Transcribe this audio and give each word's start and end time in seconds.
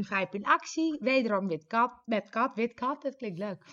een 0.00 0.06
vijf 0.06 0.32
in 0.32 0.44
actie. 0.44 0.96
Wederom 1.00 1.48
wit 1.48 1.66
kat, 1.66 2.02
met 2.04 2.28
kat, 2.28 2.54
wit 2.54 2.74
kat. 2.74 3.02
Dat 3.02 3.16
klinkt 3.16 3.38
leuk. 3.38 3.64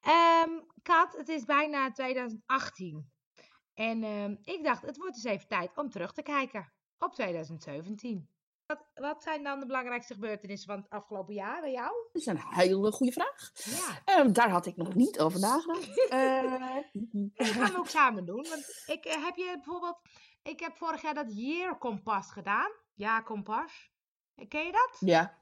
Ehm, 0.00 0.50
kat, 0.82 1.16
het 1.16 1.28
is 1.28 1.44
bijna 1.44 1.90
2018. 1.90 3.10
En 3.74 4.02
ehm, 4.02 4.36
ik 4.42 4.64
dacht, 4.64 4.82
het 4.82 4.96
wordt 4.96 5.14
dus 5.14 5.24
even 5.24 5.48
tijd 5.48 5.70
om 5.76 5.90
terug 5.90 6.12
te 6.12 6.22
kijken 6.22 6.72
op 6.98 7.14
2017. 7.14 8.28
Wat, 8.66 8.84
wat 8.94 9.22
zijn 9.22 9.42
dan 9.42 9.60
de 9.60 9.66
belangrijkste 9.66 10.14
gebeurtenissen 10.14 10.68
van 10.68 10.80
het 10.82 10.90
afgelopen 10.90 11.34
jaar 11.34 11.60
bij 11.60 11.72
jou? 11.72 11.90
Dat 12.12 12.22
is 12.22 12.26
een 12.26 12.40
hele 12.48 12.92
goede 12.92 13.12
vraag. 13.12 13.50
Ja, 13.54 14.02
Ehm, 14.04 14.32
daar 14.32 14.50
had 14.50 14.66
ik 14.66 14.76
nog 14.76 14.94
niet 14.94 15.20
over 15.20 15.40
nagedacht. 15.40 15.86
Eh, 16.10 16.42
dat 17.34 17.46
gaan 17.46 17.72
we 17.72 17.78
ook 17.78 17.88
samen 17.88 18.26
doen. 18.26 18.46
Want 18.48 18.82
ik 18.86 19.04
eh, 19.04 19.24
heb 19.24 19.36
je 19.36 19.52
bijvoorbeeld, 19.54 20.00
ik 20.42 20.60
heb 20.60 20.76
vorig 20.76 21.02
jaar 21.02 21.14
dat 21.14 21.36
Year 21.36 21.78
Kompas 21.78 22.30
gedaan. 22.32 22.70
Ja, 22.94 23.20
Kompas. 23.20 23.90
Ken 24.48 24.64
je 24.64 24.72
dat? 24.72 24.96
ja. 25.00 25.37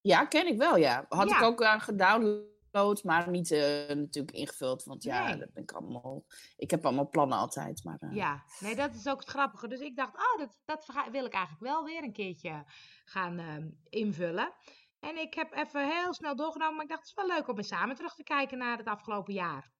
Ja, 0.00 0.24
ken 0.26 0.46
ik 0.46 0.58
wel, 0.58 0.76
ja. 0.76 1.04
Had 1.08 1.28
Ja. 1.28 1.36
ik 1.36 1.42
ook 1.42 1.62
aan 1.62 1.80
gedownload, 1.80 3.02
maar 3.02 3.28
niet 3.30 3.50
eh, 3.50 3.60
natuurlijk 3.88 4.36
ingevuld. 4.36 4.84
Want 4.84 5.02
ja, 5.02 5.26
Nee. 5.28 5.38
dat 5.38 5.52
ben 5.52 5.62
ik 5.62 5.72
allemaal... 5.72 6.24
Ik 6.56 6.70
heb 6.70 6.84
allemaal 6.86 7.08
plannen 7.08 7.38
altijd, 7.38 7.84
maar... 7.84 7.98
eh, 8.00 8.14
Ja, 8.14 8.44
nee, 8.60 8.74
dat 8.76 8.94
is 8.94 9.08
ook 9.08 9.20
het 9.20 9.28
grappige. 9.28 9.68
Dus 9.68 9.80
ik 9.80 9.96
dacht, 9.96 10.14
oh, 10.14 10.38
dat, 10.38 10.58
dat 10.64 10.86
wil 11.10 11.24
ik 11.24 11.32
eigenlijk 11.32 11.64
wel 11.72 11.84
weer 11.84 12.02
een 12.02 12.12
keertje 12.12 12.64
gaan 13.04 13.38
ehm, 13.38 13.68
invullen. 13.88 14.52
En 15.00 15.16
ik 15.16 15.34
heb 15.34 15.52
even 15.52 15.88
heel 15.90 16.14
snel 16.14 16.36
doorgenomen, 16.36 16.74
maar 16.74 16.84
ik 16.84 16.90
dacht, 16.90 17.00
het 17.08 17.18
is 17.18 17.24
wel 17.26 17.36
leuk 17.36 17.48
om 17.48 17.56
eens 17.56 17.68
samen 17.68 17.96
terug 17.96 18.14
te 18.14 18.22
kijken 18.22 18.58
naar 18.58 18.78
het 18.78 18.86
afgelopen 18.86 19.32
jaar. 19.34 19.70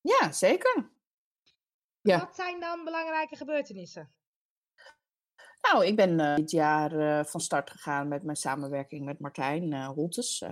ja, 0.00 0.32
zeker. 0.32 0.90
Ja. 2.02 2.18
Wat 2.18 2.34
zijn 2.34 2.60
dan 2.60 2.84
belangrijke 2.84 3.36
gebeurtenissen? 3.36 4.12
Nou, 5.60 5.86
ik 5.86 5.96
ben 5.96 6.20
eh, 6.20 6.36
dit 6.36 6.50
jaar 6.50 6.92
eh, 6.92 7.24
van 7.24 7.40
start 7.40 7.70
gegaan 7.70 8.08
met 8.08 8.22
mijn 8.22 8.36
samenwerking 8.36 9.04
met 9.04 9.18
Martijn 9.18 9.72
eh 9.72 9.88
Holtes. 9.88 10.44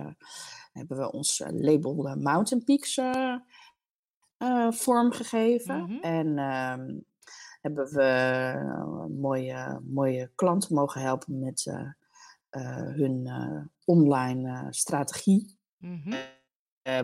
Hebben 0.73 0.97
we 0.97 1.11
ons 1.11 1.43
label 1.47 2.15
Mountain 2.17 2.63
Peaks 2.63 2.99
vormgegeven. 4.69 5.83
Mhm. 5.83 5.99
En 6.01 6.37
ehm, 6.37 6.97
hebben 7.61 7.85
we 7.85 9.07
mooie, 9.19 9.81
mooie 9.83 10.31
klanten 10.35 10.75
mogen 10.75 11.01
helpen 11.01 11.39
met 11.39 11.65
hun 12.95 13.29
online 13.85 14.67
strategie. 14.69 15.57
Mhm. 15.77 16.15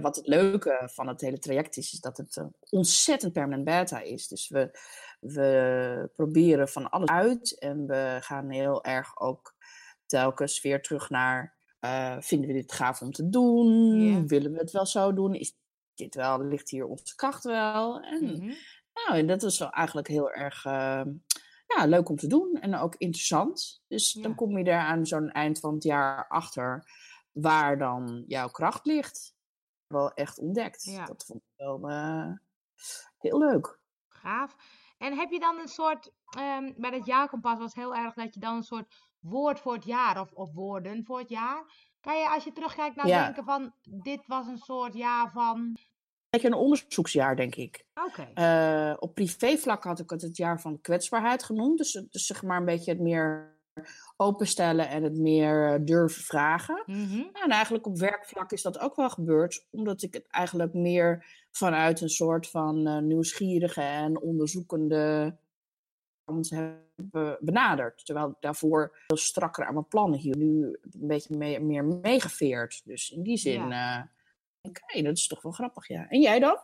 Wat 0.01 0.15
het 0.15 0.27
leuke 0.27 0.89
van 0.93 1.07
het 1.07 1.21
hele 1.21 1.39
traject 1.39 1.77
is, 1.77 1.93
is 1.93 1.99
dat 1.99 2.17
het 2.17 2.43
ontzettend 2.69 3.33
permanent 3.33 3.65
beta 3.65 3.99
is. 3.99 4.27
Dus 4.27 4.49
we, 4.49 4.79
we 5.33 6.09
proberen 6.13 6.67
van 6.69 6.89
alles 6.89 7.09
uit 7.09 7.59
en 7.59 7.87
we 7.87 8.17
gaan 8.21 8.49
heel 8.49 8.83
erg 8.83 9.19
ook 9.19 9.55
telkens 10.05 10.61
weer 10.61 10.81
terug 10.81 11.09
naar, 11.09 11.55
eh, 11.79 12.15
vinden 12.19 12.47
we 12.47 12.53
dit 12.53 12.71
gaaf 12.71 13.01
om 13.01 13.11
te 13.11 13.29
doen? 13.29 14.27
Willen 14.27 14.51
we 14.51 14.57
het 14.57 14.71
wel 14.71 14.85
zo 14.85 15.13
doen? 15.13 15.33
Is 15.33 15.57
dit 15.93 16.15
wel, 16.15 16.41
ligt 16.43 16.69
hier 16.69 16.85
onze 16.85 17.15
kracht 17.15 17.43
wel? 17.43 17.99
En, 18.01 18.23
Mhm. 18.25 18.53
nou, 18.93 19.17
en 19.17 19.27
dat 19.27 19.43
is 19.43 19.59
wel 19.59 19.69
eigenlijk 19.69 20.07
heel 20.07 20.31
erg 20.31 20.65
eh, 20.65 21.03
ja, 21.67 21.85
leuk 21.85 22.09
om 22.09 22.15
te 22.15 22.27
doen 22.27 22.57
en 22.61 22.75
ook 22.75 22.95
interessant. 22.97 23.83
Dus 23.87 24.11
dan 24.13 24.35
kom 24.35 24.57
je 24.57 24.63
er 24.63 24.79
aan 24.79 25.05
zo'n 25.05 25.31
eind 25.31 25.59
van 25.59 25.73
het 25.73 25.83
jaar 25.83 26.27
achter 26.27 26.83
waar 27.31 27.77
dan 27.77 28.23
jouw 28.27 28.47
kracht 28.49 28.85
ligt. 28.85 29.33
Wel 29.87 30.11
echt 30.13 30.39
ontdekt. 30.39 30.85
Dat 31.05 31.25
vond 31.25 31.39
ik 31.41 31.51
wel 31.55 31.89
eh, 31.89 32.31
heel 33.17 33.37
leuk. 33.39 33.79
Gaaf. 34.09 34.55
En 34.97 35.17
heb 35.17 35.29
je 35.31 35.39
dan 35.39 35.59
een 35.59 35.67
soort, 35.67 36.11
ehm, 36.37 36.71
bij 36.77 36.91
dat 36.91 37.05
jaarkompas 37.05 37.57
was 37.59 37.73
heel 37.73 37.95
erg 37.95 38.13
dat 38.13 38.33
je 38.33 38.39
dan 38.39 38.55
een 38.55 38.63
soort 38.63 38.95
woord 39.19 39.59
voor 39.59 39.73
het 39.73 39.85
jaar 39.85 40.21
of, 40.21 40.31
of 40.31 40.53
woorden 40.53 41.05
voor 41.05 41.19
het 41.19 41.29
jaar. 41.29 41.63
Kan 42.01 42.17
je 42.19 42.29
als 42.29 42.43
je 42.43 42.51
terugkijkt 42.51 42.95
nou 42.95 43.09
Ja. 43.09 43.23
denken 43.23 43.43
van, 43.43 43.73
dit 43.81 44.27
was 44.27 44.47
een 44.47 44.57
soort 44.57 44.93
jaar 44.93 45.31
van, 45.31 45.77
Beetje 46.29 46.47
een 46.47 46.53
onderzoeksjaar, 46.53 47.35
denk 47.35 47.55
ik. 47.55 47.85
oké. 47.93 48.31
Eh, 48.33 48.93
op 48.99 49.13
privévlak 49.13 49.83
had 49.83 49.99
ik 49.99 50.09
het 50.09 50.21
het 50.21 50.37
jaar 50.37 50.61
van 50.61 50.81
kwetsbaarheid 50.81 51.43
genoemd. 51.43 51.77
Dus, 51.77 51.91
dus 52.09 52.25
zeg 52.25 52.43
maar 52.43 52.57
een 52.57 52.65
beetje 52.65 52.91
het 52.91 52.99
meer 53.01 53.54
openstellen 54.17 54.89
en 54.89 55.03
het 55.03 55.17
meer 55.17 55.73
eh, 55.73 55.79
durven 55.81 56.23
vragen. 56.23 56.83
Mhm. 56.85 57.23
En 57.33 57.49
eigenlijk 57.49 57.85
op 57.85 57.97
werkvlak 57.97 58.51
is 58.51 58.61
dat 58.61 58.79
ook 58.79 58.95
wel 58.95 59.09
gebeurd, 59.09 59.67
omdat 59.69 60.01
ik 60.01 60.13
het 60.13 60.27
eigenlijk 60.27 60.73
meer 60.73 61.25
vanuit 61.51 62.01
een 62.01 62.09
soort 62.09 62.49
van 62.49 62.87
eh, 62.87 62.97
nieuwsgierige 62.97 63.81
en 63.81 64.21
onderzoekende 64.21 65.35
kant 66.23 66.49
heb 66.49 66.77
eh, 67.11 67.31
benaderd. 67.39 68.05
Terwijl 68.05 68.29
ik 68.29 68.35
daarvoor 68.39 68.97
veel 69.07 69.17
strakker 69.17 69.65
aan 69.65 69.73
mijn 69.73 69.87
plannen 69.87 70.19
hield. 70.19 70.37
Nu 70.37 70.77
een 70.81 71.07
beetje 71.07 71.37
mee- 71.37 71.59
meer 71.59 71.85
meegeveerd. 71.85 72.81
Dus 72.85 73.11
in 73.11 73.23
die 73.23 73.37
zin, 73.37 73.71
hey, 73.71 75.01
dat 75.01 75.17
is 75.17 75.27
toch 75.27 75.41
wel 75.41 75.51
grappig, 75.51 75.87
ja. 75.87 76.09
En 76.09 76.21
jij 76.21 76.39
dan? 76.39 76.57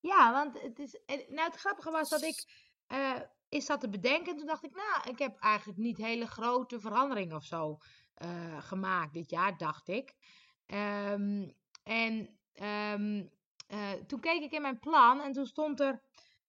Ja, 0.00 0.32
want 0.32 0.62
het 0.62 0.78
is. 0.78 0.98
Nou, 1.28 1.50
het 1.50 1.56
grappige 1.56 1.90
was 1.90 2.08
dat 2.08 2.22
ik. 2.22 2.44
Is 3.48 3.66
dat 3.66 3.80
te 3.80 3.88
bedenken. 3.88 4.32
En 4.32 4.38
toen 4.38 4.46
dacht 4.46 4.64
ik, 4.64 4.74
nou, 4.74 5.10
ik 5.10 5.18
heb 5.18 5.38
eigenlijk 5.38 5.78
niet 5.78 5.96
hele 5.96 6.26
grote 6.26 6.80
veranderingen 6.80 7.36
of 7.36 7.44
zo 7.44 7.78
eh, 8.14 8.62
gemaakt 8.62 9.12
dit 9.12 9.30
jaar, 9.30 9.56
dacht 9.56 9.88
ik. 9.88 10.14
Ehm, 10.66 11.48
en 11.82 12.38
ehm, 12.52 13.26
eh, 13.66 13.92
toen 14.06 14.20
keek 14.20 14.42
ik 14.42 14.52
in 14.52 14.62
mijn 14.62 14.78
plan 14.78 15.20
en 15.20 15.32
toen 15.32 15.46
stond 15.46 15.80
er 15.80 16.02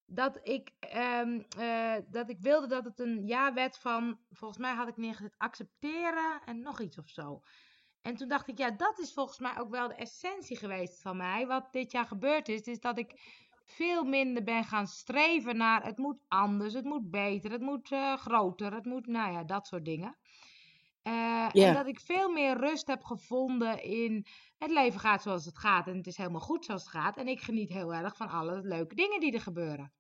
dat 0.06 0.40
ik, 0.44 0.72
ehm, 0.80 1.42
eh, 1.58 1.96
dat 2.08 2.30
ik 2.30 2.40
wilde 2.40 2.68
dat 2.68 2.84
het 2.84 3.00
een 3.00 3.26
jaar 3.26 3.54
werd 3.54 3.78
van, 3.78 4.20
volgens 4.32 4.60
mij 4.60 4.74
had 4.74 4.88
ik 4.88 4.98
neergezet, 4.98 5.36
accepteren 5.38 6.42
en 6.46 6.60
nog 6.60 6.82
iets 6.82 6.98
of 6.98 7.08
zo. 7.08 7.42
En 8.02 8.16
toen 8.16 8.28
dacht 8.28 8.48
ik, 8.48 8.58
ja, 8.58 8.72
dat 8.72 9.00
is 9.00 9.14
volgens 9.14 9.40
mij 9.40 9.58
ook 9.58 9.70
wel 9.70 9.88
de 9.88 9.96
essentie 9.96 10.58
geweest 10.58 11.02
van 11.02 11.18
mij. 11.18 11.48
Wat 11.48 11.72
dit 11.72 11.92
jaar 11.92 12.06
gebeurd 12.06 12.50
is, 12.50 12.62
is 12.62 12.80
dat 12.80 12.98
ik 12.98 13.12
veel 13.68 14.04
minder 14.04 14.44
ben 14.44 14.64
gaan 14.64 14.88
streven 14.88 15.58
naar 15.58 15.84
het 15.84 15.98
moet 15.98 16.20
anders, 16.28 16.74
het 16.74 16.86
moet 16.86 17.12
beter, 17.12 17.52
het 17.52 17.62
moet 17.62 17.92
eh, 17.92 18.18
groter, 18.18 18.74
het 18.74 18.86
moet, 18.86 19.08
nou 19.08 19.32
ja, 19.32 19.44
dat 19.44 19.68
soort 19.68 19.86
dingen. 19.86 20.18
Eh. 21.02 21.56
En 21.56 21.74
dat 21.74 21.88
ik 21.88 22.00
veel 22.00 22.32
meer 22.32 22.58
rust 22.58 22.88
heb 22.88 23.04
gevonden 23.04 23.84
in 23.84 24.26
het 24.58 24.72
leven 24.72 25.00
gaat 25.00 25.22
zoals 25.22 25.46
het 25.46 25.58
gaat 25.58 25.88
en 25.88 25.98
het 25.98 26.08
is 26.08 26.18
helemaal 26.18 26.42
goed 26.42 26.66
zoals 26.66 26.82
het 26.82 26.92
gaat. 26.92 27.18
En 27.18 27.28
ik 27.28 27.42
geniet 27.42 27.70
heel 27.70 27.94
erg 27.94 28.16
van 28.16 28.30
alle 28.30 28.62
leuke 28.62 28.96
dingen 28.96 29.20
die 29.20 29.34
er 29.34 29.42
gebeuren. 29.42 29.94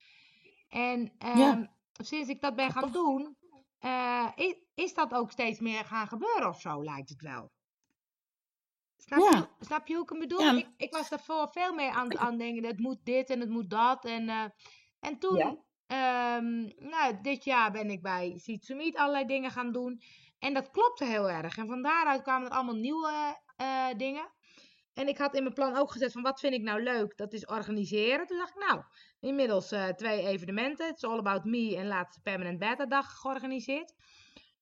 En 0.67 1.13
ehm, 1.17 1.65
sinds 1.93 2.29
ik 2.29 2.41
dat 2.41 2.55
ben 2.55 2.71
gaan 2.71 2.91
doen, 2.91 3.37
eh, 3.79 4.27
is, 4.35 4.55
is 4.73 4.93
dat 4.93 5.13
ook 5.13 5.31
steeds 5.31 5.59
meer 5.59 5.85
gaan 5.85 6.07
gebeuren 6.07 6.47
of 6.47 6.61
zo, 6.61 6.83
lijkt 6.83 7.09
het 7.09 7.21
wel. 7.21 7.51
Snap, 8.97 9.19
Ja. 9.19 9.37
je, 9.59 9.65
snap 9.65 9.87
je 9.87 9.93
hoe 9.93 10.03
ik 10.03 10.09
hem 10.09 10.19
bedoel? 10.19 10.39
Ja. 10.41 10.51
Ik, 10.51 10.67
ik 10.77 10.93
was 10.93 11.09
daarvoor 11.09 11.49
veel 11.51 11.73
meer 11.73 11.89
aan, 11.91 12.17
aan 12.17 12.37
denken, 12.37 12.65
het 12.65 12.79
moet 12.79 12.99
dit 13.03 13.29
en 13.29 13.39
het 13.39 13.49
moet 13.49 13.69
dat. 13.69 14.05
En, 14.05 14.29
eh, 14.29 14.43
en 14.99 15.19
toen, 15.19 15.35
Ja. 15.37 15.55
ehm, 15.87 16.61
nou, 16.89 17.21
dit 17.21 17.43
jaar 17.43 17.71
ben 17.71 17.89
ik 17.89 18.01
bij 18.01 18.41
Meet 18.67 18.95
allerlei 18.97 19.25
dingen 19.25 19.51
gaan 19.51 19.71
doen. 19.71 20.01
En 20.39 20.53
dat 20.53 20.71
klopte 20.71 21.05
heel 21.05 21.29
erg. 21.29 21.57
En 21.57 21.67
van 21.67 21.81
daaruit 21.81 22.21
kwamen 22.21 22.49
er 22.49 22.55
allemaal 22.55 22.75
nieuwe 22.75 23.37
eh, 23.55 23.87
dingen. 23.97 24.31
En 24.93 25.07
ik 25.07 25.17
had 25.17 25.35
in 25.35 25.41
mijn 25.43 25.53
plan 25.53 25.75
ook 25.77 25.91
gezet 25.91 26.11
van 26.11 26.21
wat 26.21 26.39
vind 26.39 26.53
ik 26.53 26.61
nou 26.61 26.83
leuk? 26.83 27.17
Dat 27.17 27.33
is 27.33 27.45
organiseren. 27.45 28.27
Toen 28.27 28.37
dacht 28.37 28.55
ik 28.55 28.65
nou, 28.67 28.81
inmiddels 29.19 29.71
eh, 29.71 29.87
twee 29.87 30.25
evenementen. 30.27 30.87
Het 30.87 30.95
is 30.95 31.03
All 31.03 31.17
About 31.17 31.43
Me 31.43 31.75
en 31.77 31.87
laatste 31.87 32.21
Permanent 32.21 32.59
Beta 32.59 32.85
dag 32.85 33.19
georganiseerd. 33.19 33.93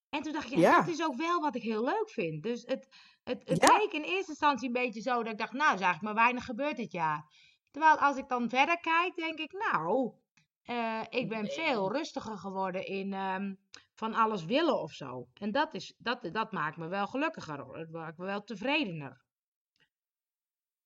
En 0.09 0.21
toen 0.21 0.33
dacht 0.33 0.45
ik, 0.51 0.51
ja, 0.57 0.59
Ja. 0.59 0.79
dat 0.79 0.87
is 0.87 1.03
ook 1.03 1.15
wel 1.15 1.39
wat 1.39 1.55
ik 1.55 1.61
heel 1.63 1.83
leuk 1.83 2.09
vind. 2.09 2.43
Dus 2.43 2.63
het, 2.65 2.87
het, 3.25 3.41
het 3.49 3.61
Ja. 3.61 3.77
leek 3.77 3.91
in 3.91 4.03
eerste 4.03 4.29
instantie 4.31 4.67
een 4.67 4.73
beetje 4.73 5.01
zo 5.01 5.23
dat 5.23 5.31
ik 5.31 5.37
dacht, 5.37 5.51
nou, 5.51 5.73
is 5.73 5.81
eigenlijk 5.81 6.01
maar 6.01 6.23
weinig 6.23 6.45
gebeurd 6.45 6.75
dit 6.77 6.91
jaar. 6.91 7.25
Terwijl 7.71 7.97
als 7.97 8.17
ik 8.17 8.27
dan 8.27 8.49
verder 8.49 8.79
kijk, 8.79 9.15
denk 9.15 9.39
ik, 9.39 9.51
nou, 9.51 10.13
eh, 10.61 11.01
ik 11.09 11.29
ben 11.29 11.47
veel 11.47 11.91
rustiger 11.91 12.37
geworden 12.37 12.85
in 12.85 13.13
ehm, 13.13 13.53
van 13.93 14.13
alles 14.13 14.45
willen 14.45 14.79
of 14.79 14.91
zo. 14.91 15.27
En 15.33 15.51
dat, 15.51 15.73
is, 15.73 15.95
dat, 15.97 16.29
dat 16.31 16.51
maakt 16.51 16.77
me 16.77 16.87
wel 16.87 17.07
gelukkiger. 17.07 17.57
Dat 17.57 17.89
maakt 17.89 18.17
me 18.17 18.25
wel 18.25 18.43
tevredener. 18.43 19.23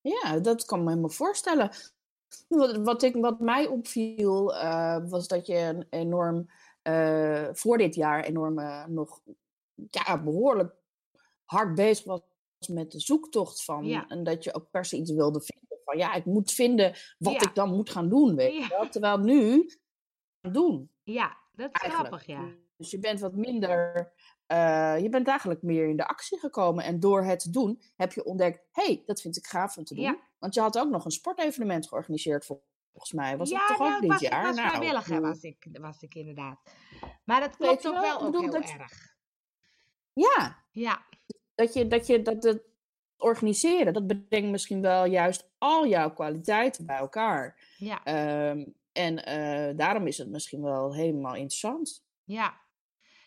Ja, 0.01 0.39
dat 0.39 0.65
kan 0.65 0.83
me 0.83 0.89
helemaal 0.89 1.09
voorstellen. 1.09 1.71
Wat, 2.47 2.77
wat, 2.77 3.03
ik, 3.03 3.15
wat 3.15 3.39
mij 3.39 3.67
opviel, 3.67 4.55
eh, 4.55 4.97
was 5.09 5.27
dat 5.27 5.45
je 5.45 5.55
een 5.55 5.85
enorm, 5.89 6.49
eh, 6.81 7.47
voor 7.51 7.77
dit 7.77 7.95
jaar 7.95 8.23
enorm 8.23 8.55
nog 8.93 9.21
ja, 9.89 10.23
behoorlijk 10.23 10.75
hard 11.45 11.75
bezig 11.75 12.05
was 12.05 12.21
met 12.67 12.91
de 12.91 12.99
zoektocht 12.99 13.63
van. 13.63 13.85
Ja. 13.85 14.07
En 14.07 14.23
dat 14.23 14.43
je 14.43 14.53
ook 14.53 14.69
per 14.71 14.85
se 14.85 14.97
iets 14.97 15.11
wilde 15.11 15.41
vinden. 15.41 15.77
Van 15.85 15.97
ja, 15.97 16.13
ik 16.13 16.25
moet 16.25 16.51
vinden 16.51 16.95
wat 17.17 17.33
Ja. 17.33 17.41
ik 17.41 17.55
dan 17.55 17.75
moet 17.75 17.89
gaan 17.89 18.09
doen, 18.09 18.35
weet 18.35 18.53
je 18.53 18.67
wel. 18.67 18.89
Terwijl 18.89 19.17
nu, 19.17 19.69
gaan 20.41 20.51
doen 20.53 20.91
Ja, 21.03 21.37
dat 21.51 21.69
is 21.75 21.81
eigenlijk. 21.81 22.23
grappig, 22.23 22.25
ja. 22.25 22.55
Dus 22.77 22.91
je 22.91 22.99
bent 22.99 23.19
wat 23.19 23.35
minder, 23.35 24.11
eh, 24.45 24.99
je 25.01 25.09
bent 25.09 25.27
eigenlijk 25.27 25.61
meer 25.61 25.87
in 25.89 25.97
de 25.97 26.07
actie 26.07 26.39
gekomen. 26.39 26.83
En 26.83 26.99
door 26.99 27.23
het 27.23 27.53
doen, 27.53 27.81
heb 27.95 28.13
je 28.13 28.23
ontdekt, 28.25 28.67
hé, 28.71 28.83
hey, 28.83 29.03
dat 29.05 29.21
vind 29.21 29.37
ik 29.37 29.47
gaaf 29.47 29.77
om 29.77 29.83
te 29.83 29.93
doen. 29.95 30.03
Ja. 30.03 30.19
Want 30.39 30.53
je 30.53 30.61
had 30.61 30.77
ook 30.79 30.89
nog 30.89 31.05
een 31.05 31.11
sportevenement 31.11 31.87
georganiseerd, 31.87 32.45
vol- 32.45 32.63
volgens 32.91 33.13
mij. 33.13 33.37
Was 33.37 33.49
ja, 33.49 33.67
dat 33.67 33.77
toch 33.77 33.87
ook 33.87 33.93
ik 33.95 34.01
dit 34.01 34.09
was, 34.09 34.19
jaar? 34.19 34.43
was 34.43 34.55
Nou, 34.55 34.67
vrijwilliger, 34.67 35.15
ik 35.15 35.21
was 35.21 35.41
ik, 35.41 35.67
was 35.71 36.01
ik 36.01 36.15
inderdaad. 36.15 36.59
Maar 37.23 37.39
dat 37.39 37.55
klopt 37.57 37.87
ook 37.87 37.99
wel, 37.99 38.19
ook 38.19 38.25
bedoel 38.25 38.41
heel 38.41 38.51
dat- 38.51 38.69
erg. 38.69 39.17
Ja, 40.13 40.67
Ja, 40.71 41.05
dat 41.59 41.73
je 41.73 41.87
dat, 41.87 42.07
je, 42.07 42.21
dat 42.21 42.43
het 42.43 42.61
organiseren, 43.17 43.93
dat 43.93 44.27
brengt 44.29 44.49
misschien 44.51 44.81
wel 44.81 45.05
juist 45.05 45.49
al 45.57 45.87
jouw 45.87 46.13
kwaliteiten 46.13 46.85
bij 46.85 46.97
elkaar. 46.97 47.73
Ja, 47.77 48.03
Ehm, 48.03 48.65
en 48.91 49.25
eh, 49.25 49.77
daarom 49.77 50.07
is 50.07 50.17
het 50.17 50.29
misschien 50.29 50.61
wel 50.61 50.93
helemaal 50.93 51.35
interessant. 51.35 52.03
ja. 52.23 52.67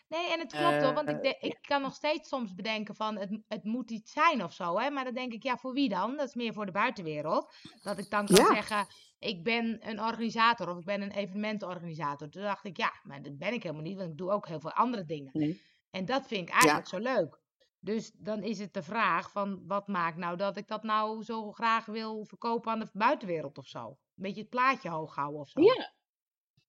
Nee, 0.07 0.31
en 0.31 0.39
het 0.39 0.51
klopt 0.53 0.81
hoor, 0.81 0.93
want 0.93 1.09
ik, 1.09 1.15
Eh, 1.15 1.21
de- 1.21 1.47
ik 1.47 1.57
kan 1.61 1.81
nog 1.81 1.93
steeds 1.93 2.29
soms 2.29 2.53
bedenken 2.53 2.95
van 2.95 3.17
het, 3.17 3.39
het 3.47 3.63
moet 3.63 3.91
iets 3.91 4.11
zijn 4.11 4.43
of 4.43 4.53
zo, 4.53 4.79
hè. 4.79 4.89
Maar 4.89 5.03
dan 5.03 5.13
denk 5.13 5.33
ik, 5.33 5.43
ja, 5.43 5.57
voor 5.57 5.73
wie 5.73 5.89
dan? 5.89 6.17
Dat 6.17 6.27
is 6.27 6.33
meer 6.35 6.53
voor 6.53 6.65
de 6.65 6.71
buitenwereld. 6.71 7.53
Dat 7.81 7.97
ik 7.97 8.09
dan 8.09 8.25
kan 8.25 8.35
Ja. 8.35 8.53
zeggen, 8.53 8.87
ik 9.19 9.43
ben 9.43 9.77
een 9.89 10.01
organisator 10.01 10.69
of 10.69 10.77
ik 10.77 10.85
ben 10.85 11.01
een 11.01 11.11
evenementenorganisator. 11.11 12.29
Toen 12.29 12.41
dacht 12.43 12.65
ik, 12.65 12.77
ja, 12.77 12.91
maar 13.03 13.21
dat 13.21 13.37
ben 13.37 13.53
ik 13.53 13.63
helemaal 13.63 13.83
niet, 13.83 13.97
want 13.97 14.09
ik 14.11 14.17
doe 14.17 14.31
ook 14.31 14.47
heel 14.47 14.59
veel 14.59 14.71
andere 14.73 15.05
dingen. 15.05 15.29
Nee. 15.33 15.61
En 15.91 16.05
dat 16.05 16.27
vind 16.27 16.47
ik 16.47 16.53
eigenlijk 16.53 16.87
zo 16.87 16.97
leuk. 16.97 17.41
Dus 17.83 18.11
dan 18.17 18.43
is 18.43 18.59
het 18.59 18.73
de 18.73 18.83
vraag 18.83 19.31
van, 19.31 19.63
wat 19.67 19.87
maakt 19.87 20.17
nou 20.17 20.37
dat 20.37 20.57
ik 20.57 20.67
dat 20.67 20.83
nou 20.83 21.23
zo 21.23 21.51
graag 21.51 21.85
wil 21.85 22.25
verkopen 22.25 22.71
aan 22.71 22.79
de 22.79 22.89
buitenwereld 22.93 23.57
of 23.57 23.67
zo? 23.67 23.87
Een 23.87 23.97
beetje 24.23 24.41
het 24.41 24.49
plaatje 24.49 24.89
hoog 24.89 25.15
houden 25.15 25.39
of 25.39 25.49
zo. 25.49 25.61
Ja. 25.61 25.93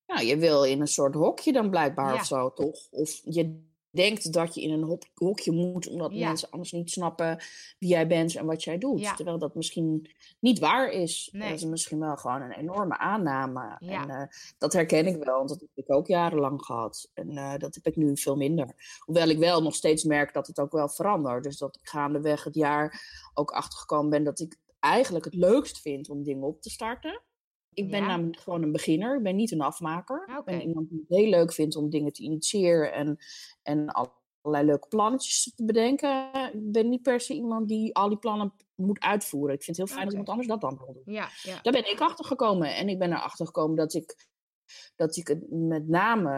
Nou, 0.06 0.26
je 0.26 0.37
wil 0.37 0.64
in 0.64 0.81
een 0.81 0.87
soort 0.87 1.14
hokje 1.14 1.52
dan 1.52 1.70
blijkbaar 1.70 2.12
Ja. 2.14 2.20
of 2.20 2.25
zo, 2.25 2.52
toch? 2.52 2.90
Of 2.90 3.20
je 3.25 3.72
denkt 3.94 4.32
dat 4.32 4.55
je 4.55 4.61
in 4.61 4.70
een 4.70 4.82
hok- 4.82 5.06
hokje 5.14 5.52
moet, 5.52 5.88
omdat 5.88 6.12
Ja. 6.12 6.26
mensen 6.26 6.50
anders 6.50 6.73
niet 6.73 6.91
snappen 6.91 7.43
wie 7.79 7.88
jij 7.88 8.06
bent 8.06 8.37
en 8.37 8.46
wat 8.46 8.64
jij 8.64 8.79
doet. 8.79 9.00
Ja. 9.00 9.14
Terwijl 9.14 9.38
dat 9.38 9.55
misschien 9.55 10.11
niet 10.41 10.58
waar 10.58 10.91
is. 10.91 11.29
Nee. 11.32 11.49
Dat 11.49 11.58
is 11.58 11.64
misschien 11.64 11.99
wel 12.00 12.17
gewoon 12.17 12.43
een 12.43 12.52
enorme 12.52 12.99
aanname. 12.99 13.76
Ja. 13.79 14.02
En 14.02 14.11
eh, 14.11 14.26
dat 14.58 14.73
herken 14.73 15.06
ik 15.06 15.25
wel, 15.25 15.37
want 15.37 15.49
dat 15.49 15.61
heb 15.61 15.70
ik 15.75 15.93
ook 15.93 16.06
jarenlang 16.06 16.62
gehad. 16.64 17.11
En 17.14 17.37
eh, 17.37 17.56
dat 17.58 17.75
heb 17.75 17.87
ik 17.87 17.96
nu 17.96 18.17
veel 18.17 18.37
minder. 18.37 18.99
Hoewel 18.99 19.29
ik 19.29 19.38
wel 19.38 19.62
nog 19.62 19.75
steeds 19.75 20.05
merk 20.05 20.32
dat 20.32 20.47
het 20.47 20.58
ook 20.61 20.73
wel 20.73 20.88
verandert. 20.88 21.44
Dus 21.44 21.58
dat 21.58 21.76
ik 21.82 21.88
gaandeweg 21.88 22.44
het 22.44 22.55
jaar 22.55 23.02
ook 23.35 23.50
achtergekomen 23.50 24.11
ben 24.11 24.25
dat 24.25 24.40
ik 24.40 24.56
eigenlijk 24.81 25.25
het 25.25 25.35
leukst 25.35 25.81
vind 25.81 26.08
om 26.08 26.23
dingen 26.23 26.43
op 26.47 26.61
te 26.61 26.70
starten. 26.70 27.23
Ik 27.75 27.91
ben 27.91 28.00
Ja. 28.00 28.06
namelijk 28.06 28.38
gewoon 28.41 28.62
een 28.62 28.73
beginner. 28.73 29.17
Ik 29.17 29.23
ben 29.23 29.37
niet 29.37 29.50
een 29.53 29.61
afmaker. 29.61 30.29
Ik 30.38 30.44
ben 30.44 30.62
iemand 30.69 30.88
die 30.88 31.05
het 31.09 31.19
heel 31.19 31.29
leuk 31.29 31.53
vindt 31.53 31.76
om 31.76 31.91
dingen 31.91 32.12
te 32.12 32.23
initiëren 32.23 32.93
en, 32.93 33.19
en 33.62 33.87
allerlei 34.43 34.67
leuke 34.67 34.88
plannetjes 34.88 35.53
te 35.55 35.65
bedenken. 35.65 36.31
Ik 36.53 36.73
ben 36.73 36.88
niet 36.88 37.03
per 37.03 37.21
se 37.21 37.35
iemand 37.35 37.69
die 37.69 37.94
al 37.94 38.09
die 38.09 38.19
plannen 38.19 38.53
moet 38.75 39.00
uitvoeren. 39.00 39.55
Ik 39.55 39.62
vind 39.62 39.76
het 39.76 39.88
heel 39.88 39.97
fijn 39.97 40.06
Oké. 40.09 40.17
als 40.17 40.26
iemand 40.29 40.29
anders 40.29 40.49
dat 40.49 40.61
dan 40.71 40.87
wil 40.87 41.03
doen. 41.05 41.15
Ja, 41.15 41.29
ja. 41.43 41.59
Daar 41.62 41.73
ben 41.73 41.91
ik 41.91 42.00
achter 42.00 42.25
gekomen. 42.25 42.76
En 42.76 42.88
ik 42.88 42.99
ben 42.99 43.12
erachter 43.12 43.47
gekomen 43.47 43.76
dat 43.76 43.94
ik, 43.94 44.29
dat 44.96 45.16
ik 45.16 45.28
het 45.28 45.50
met 45.50 45.88
name 45.88 46.31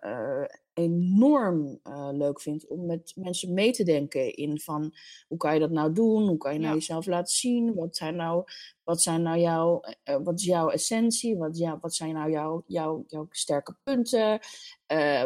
eh, 0.00 0.56
enorm 0.74 1.78
eh, 1.82 2.08
leuk 2.12 2.40
vind 2.40 2.66
om 2.66 2.86
met 2.86 3.12
mensen 3.16 3.52
mee 3.54 3.72
te 3.72 3.84
denken 3.84 4.34
in 4.34 4.60
van 4.60 4.94
hoe 5.28 5.38
kan 5.38 5.54
je 5.54 5.60
dat 5.60 5.70
nou 5.70 5.92
doen? 5.92 6.26
Hoe 6.28 6.36
kan 6.38 6.52
je 6.52 6.58
nou 6.58 6.70
Ja. 6.70 6.76
jezelf 6.78 7.06
laten 7.06 7.34
zien? 7.34 7.74
Wat 7.74 7.96
zijn 7.96 8.16
nou, 8.16 8.44
wat 8.84 9.02
zijn 9.02 9.22
nou 9.22 9.38
jouw, 9.38 9.80
eh, 10.02 10.16
wat 10.22 10.38
is 10.38 10.44
jouw 10.44 10.68
essentie? 10.68 11.36
Wat, 11.36 11.58
ja, 11.58 11.78
wat 11.80 11.94
zijn 11.94 12.14
nou 12.14 12.30
jouw, 12.30 12.62
jouw, 12.66 13.04
jouw 13.06 13.26
sterke 13.30 13.76
punten? 13.82 14.40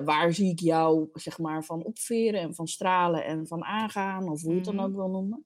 Waar 0.04 0.32
zie 0.32 0.50
ik 0.50 0.60
jou 0.60 1.08
zeg 1.12 1.38
maar 1.38 1.64
van 1.64 1.84
opveren 1.84 2.40
en 2.40 2.54
van 2.54 2.66
stralen 2.66 3.24
en 3.24 3.46
van 3.46 3.64
aangaan? 3.64 4.28
Of 4.28 4.42
hoe 4.42 4.50
je 4.50 4.56
het 4.56 4.64
dan 4.64 4.74
Mhm. 4.74 4.84
ook 4.84 4.94
wil 4.94 5.08
noemen. 5.08 5.44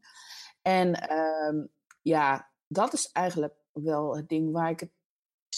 En 0.62 0.94
ehm, 0.94 1.66
ja, 2.02 2.50
dat 2.68 2.92
is 2.92 3.10
eigenlijk 3.12 3.54
wel 3.72 4.16
het 4.16 4.28
ding 4.28 4.52
waar 4.52 4.70
ik 4.70 4.80
het 4.80 4.90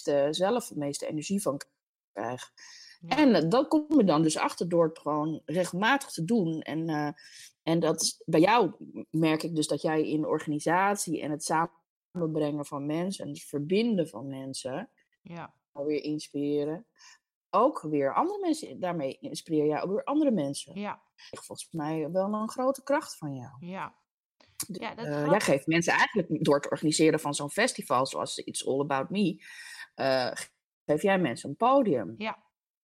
meeste, 0.07 0.27
zelf 0.31 0.69
het 0.69 0.79
meeste 0.79 1.07
energie 1.07 1.43
van 1.43 1.61
krijg. 2.13 2.53
Ja. 3.01 3.17
En 3.17 3.35
eh, 3.35 3.49
dat 3.49 3.69
kom 3.69 3.87
je 3.89 4.05
dan 4.05 4.23
dus 4.23 4.37
achter 4.37 4.69
door 4.69 4.85
het 4.89 4.99
gewoon 4.99 5.43
regelmatig 5.45 6.11
te 6.11 6.25
doen. 6.25 6.61
En, 6.61 6.89
eh, 6.89 7.09
en 7.63 7.81
dat 7.81 8.03
is, 8.03 8.23
bij 8.27 8.41
jou 8.41 8.73
merk 9.11 9.43
ik 9.43 9.55
dus 9.55 9.67
dat 9.67 9.83
jij 9.83 10.09
in 10.09 10.27
organisatie 10.27 11.21
en 11.21 11.31
het 11.31 11.45
samenbrengen 11.45 12.67
van 12.67 12.87
mensen 12.87 13.25
en 13.25 13.31
het 13.31 13.43
verbinden 13.43 14.09
van 14.09 14.29
mensen 14.29 14.91
Ja, 15.23 15.55
weer 15.73 16.03
inspireren. 16.03 16.87
Ook 17.51 17.81
weer 17.81 18.15
andere 18.15 18.41
mensen, 18.41 18.81
daarmee 18.81 19.19
inspireer 19.21 19.67
jij 19.67 19.83
ook 19.83 19.91
weer 19.91 20.05
andere 20.05 20.31
mensen. 20.31 20.81
ja, 20.81 21.03
Volgens 21.31 21.69
mij 21.71 22.11
wel 22.11 22.33
een 22.33 22.49
grote 22.51 22.83
kracht 22.83 23.17
van 23.17 23.35
jou. 23.35 23.67
ja. 23.67 24.01
Ja, 24.73 24.95
dat 24.95 25.07
Eh, 25.07 25.31
jij 25.31 25.41
geeft 25.41 25.67
mensen 25.67 25.93
eigenlijk 25.93 26.45
door 26.45 26.55
het 26.55 26.71
organiseren 26.71 27.21
van 27.21 27.35
zo'n 27.35 27.51
festival 27.51 28.07
zoals 28.07 28.39
It's 28.39 28.67
All 28.67 28.81
About 28.81 29.11
Me, 29.11 29.45
eh, 29.95 30.33
geef 30.85 31.03
jij 31.03 31.19
mensen 31.19 31.49
een 31.49 31.57
podium. 31.57 32.15
Ja, 32.19 32.43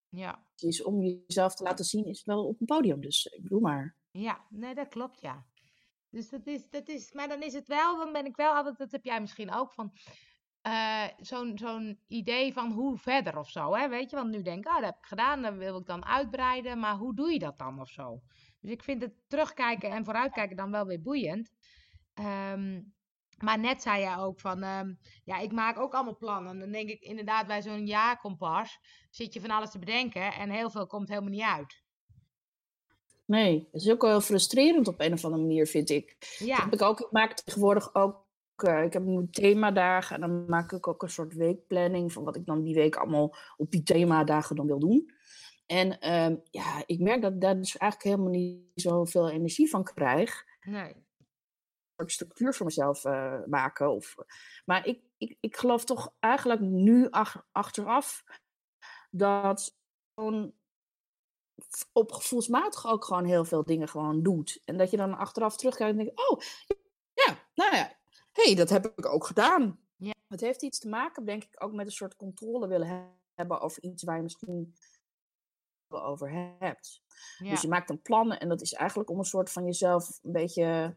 ja, 0.09 0.45
Het 0.53 0.63
is 0.63 0.83
om 0.83 1.03
jezelf 1.03 1.55
te 1.55 1.63
laten 1.63 1.85
zien, 1.85 2.05
is 2.05 2.17
het 2.19 2.27
wel 2.27 2.47
op 2.47 2.61
een 2.61 2.67
podium. 2.67 3.01
Dus 3.01 3.25
ik 3.25 3.43
bedoel 3.43 3.61
maar. 3.61 3.97
ja. 4.11 4.47
Nee, 4.51 4.75
dat 4.75 4.89
klopt, 4.89 5.21
ja. 5.21 5.47
Dus 6.11 6.29
dat 6.29 6.47
is, 6.47 6.71
dat 6.71 6.89
is, 6.89 7.13
maar 7.13 7.29
dan 7.29 7.43
is 7.43 7.53
het 7.53 7.69
wel, 7.69 7.97
dan 7.97 8.13
ben 8.13 8.27
ik 8.27 8.37
wel 8.37 8.53
altijd, 8.53 8.79
dat 8.79 8.93
heb 8.93 9.05
jij 9.05 9.21
misschien 9.21 9.53
ook, 9.53 9.73
van 9.73 9.93
eh, 10.61 11.05
zo'n 11.17 11.59
zo'n 11.59 12.01
idee 12.07 12.53
van 12.53 12.73
hoe 12.73 12.99
verder 12.99 13.39
of 13.39 13.51
zo, 13.51 13.75
hè, 13.75 13.89
weet 13.89 14.11
je? 14.11 14.17
Want 14.17 14.31
nu 14.31 14.43
denk 14.43 14.65
ik, 14.65 14.69
oh, 14.69 14.75
dat 14.75 14.85
heb 14.85 14.99
ik 14.99 15.07
gedaan, 15.07 15.43
dat 15.43 15.55
wil 15.55 15.79
ik 15.79 15.87
dan 15.87 16.05
uitbreiden, 16.05 16.79
maar 16.79 16.97
hoe 16.97 17.15
doe 17.15 17.33
je 17.33 17.39
dat 17.39 17.59
dan 17.59 17.81
of 17.81 17.89
zo? 17.89 18.23
Dus 18.61 18.71
ik 18.71 18.83
vind 18.83 19.03
het 19.03 19.13
terugkijken 19.27 19.91
en 19.91 20.05
vooruitkijken 20.05 20.57
dan 20.57 20.71
wel 20.71 20.87
weer 20.87 21.03
boeiend. 21.03 21.51
Ehm, 22.15 22.81
maar 23.43 23.59
net 23.59 23.83
zei 23.83 24.01
jij 24.01 24.17
ook 24.17 24.41
van, 24.41 24.63
ehm, 24.63 24.95
ja, 25.25 25.39
ik 25.39 25.53
maak 25.53 25.79
ook 25.79 25.95
allemaal 25.95 26.17
plannen. 26.17 26.53
En 26.53 26.59
dan 26.59 26.73
denk 26.73 26.89
ik 26.89 27.01
inderdaad, 27.03 27.47
bij 27.47 27.63
zo'n 27.63 27.87
jaarkompas 27.87 28.79
zit 29.11 29.35
je 29.35 29.41
van 29.41 29.51
alles 29.51 29.71
te 29.71 29.79
bedenken 29.79 30.33
en 30.33 30.51
heel 30.51 30.71
veel 30.71 30.87
komt 30.87 31.09
helemaal 31.09 31.31
niet 31.31 31.43
uit. 31.43 31.83
Nee, 33.27 33.69
het 33.73 33.83
is 33.83 33.91
ook 33.91 34.01
wel 34.03 34.11
heel 34.11 34.21
frustrerend 34.21 34.89
op 34.89 35.01
een 35.01 35.13
of 35.13 35.25
andere 35.25 35.43
manier, 35.43 35.67
vind 35.67 35.91
ik. 35.91 36.17
Ja, 36.39 36.63
Heb 36.63 36.73
ik, 36.73 36.83
ook, 36.83 37.01
ik 37.01 37.11
maak 37.11 37.33
tegenwoordig 37.35 37.95
ook. 37.95 38.27
eh, 38.57 38.83
ik 38.85 38.93
heb 38.93 39.03
nu 39.03 39.29
themadagen 39.31 40.15
en 40.15 40.21
dan 40.21 40.47
maak 40.47 40.73
ik 40.73 40.89
ook 40.89 41.03
een 41.03 41.11
soort 41.11 41.35
weekplanning 41.35 42.13
van 42.13 42.25
wat 42.25 42.37
ik 42.37 42.47
dan 42.47 42.63
die 42.63 42.75
week 42.75 42.97
allemaal 42.97 43.37
op 43.57 43.71
die 43.71 43.83
themadagen 43.83 44.57
dan 44.57 44.67
wil 44.67 44.79
doen. 44.79 45.11
En 45.67 46.01
ehm, 46.01 46.37
ja, 46.51 46.83
ik 46.87 47.01
merk 47.01 47.23
dat 47.23 47.33
ik 47.33 47.41
daar 47.41 47.57
dus 47.57 47.77
eigenlijk 47.77 48.11
helemaal 48.11 48.41
niet 48.41 48.61
zoveel 48.75 49.31
energie 49.31 49.71
van 49.71 49.85
krijg. 49.85 50.45
nee. 50.61 51.07
Een 51.99 52.05
soort 52.05 52.13
structuur 52.13 52.55
voor 52.55 52.67
mezelf 52.67 53.05
eh, 53.05 53.45
maken. 53.47 53.91
Of, 53.91 54.15
maar 54.65 54.87
ik, 54.87 55.03
ik, 55.17 55.37
ik 55.41 55.57
geloof 55.57 55.85
toch 55.85 56.13
eigenlijk 56.19 56.61
nu 56.61 57.11
ach- 57.11 57.47
achteraf 57.53 58.25
dat 59.11 59.77
gewoon 60.15 60.55
op 61.93 62.13
gevoelsmatig 62.13 62.87
ook 62.87 63.05
gewoon 63.05 63.25
heel 63.25 63.45
veel 63.45 63.65
dingen 63.65 63.89
gewoon 63.89 64.23
doet. 64.23 64.63
En 64.65 64.77
dat 64.77 64.91
je 64.91 64.97
dan 64.97 65.17
achteraf 65.17 65.57
terugkijkt 65.57 65.99
en 65.99 66.05
denkt, 66.05 66.29
oh, 66.31 66.41
ja, 67.13 67.49
nou 67.55 67.77
ja, 67.77 67.99
hé, 68.33 68.43
hey, 68.43 68.55
dat 68.55 68.69
heb 68.69 68.87
ik 68.97 69.07
ook 69.07 69.27
gedaan. 69.27 69.81
Ja. 69.97 70.15
Het 70.29 70.41
heeft 70.41 70.63
iets 70.63 70.79
te 70.79 70.89
maken, 70.89 71.25
denk 71.25 71.45
ik, 71.45 71.63
ook 71.65 71.73
met 71.73 71.87
een 71.87 71.93
soort 71.93 72.17
controle 72.17 72.69
willen 72.69 72.87
he- 72.89 73.17
hebben 73.35 73.61
over 73.61 73.83
iets 73.83 74.03
waar 74.03 74.17
je 74.17 74.23
misschien 74.23 74.75
over 75.89 76.31
hebt. 76.59 77.03
Ja, 77.39 77.51
Dus 77.51 77.63
je 77.63 77.69
maakt 77.69 77.91
een 77.91 78.03
plan 78.03 78.33
en 78.33 78.49
dat 78.49 78.61
is 78.61 78.73
eigenlijk 78.73 79.11
om 79.11 79.19
een 79.19 79.25
soort 79.25 79.51
van 79.51 79.65
jezelf 79.65 80.19
een 80.23 80.33
beetje, 80.33 80.97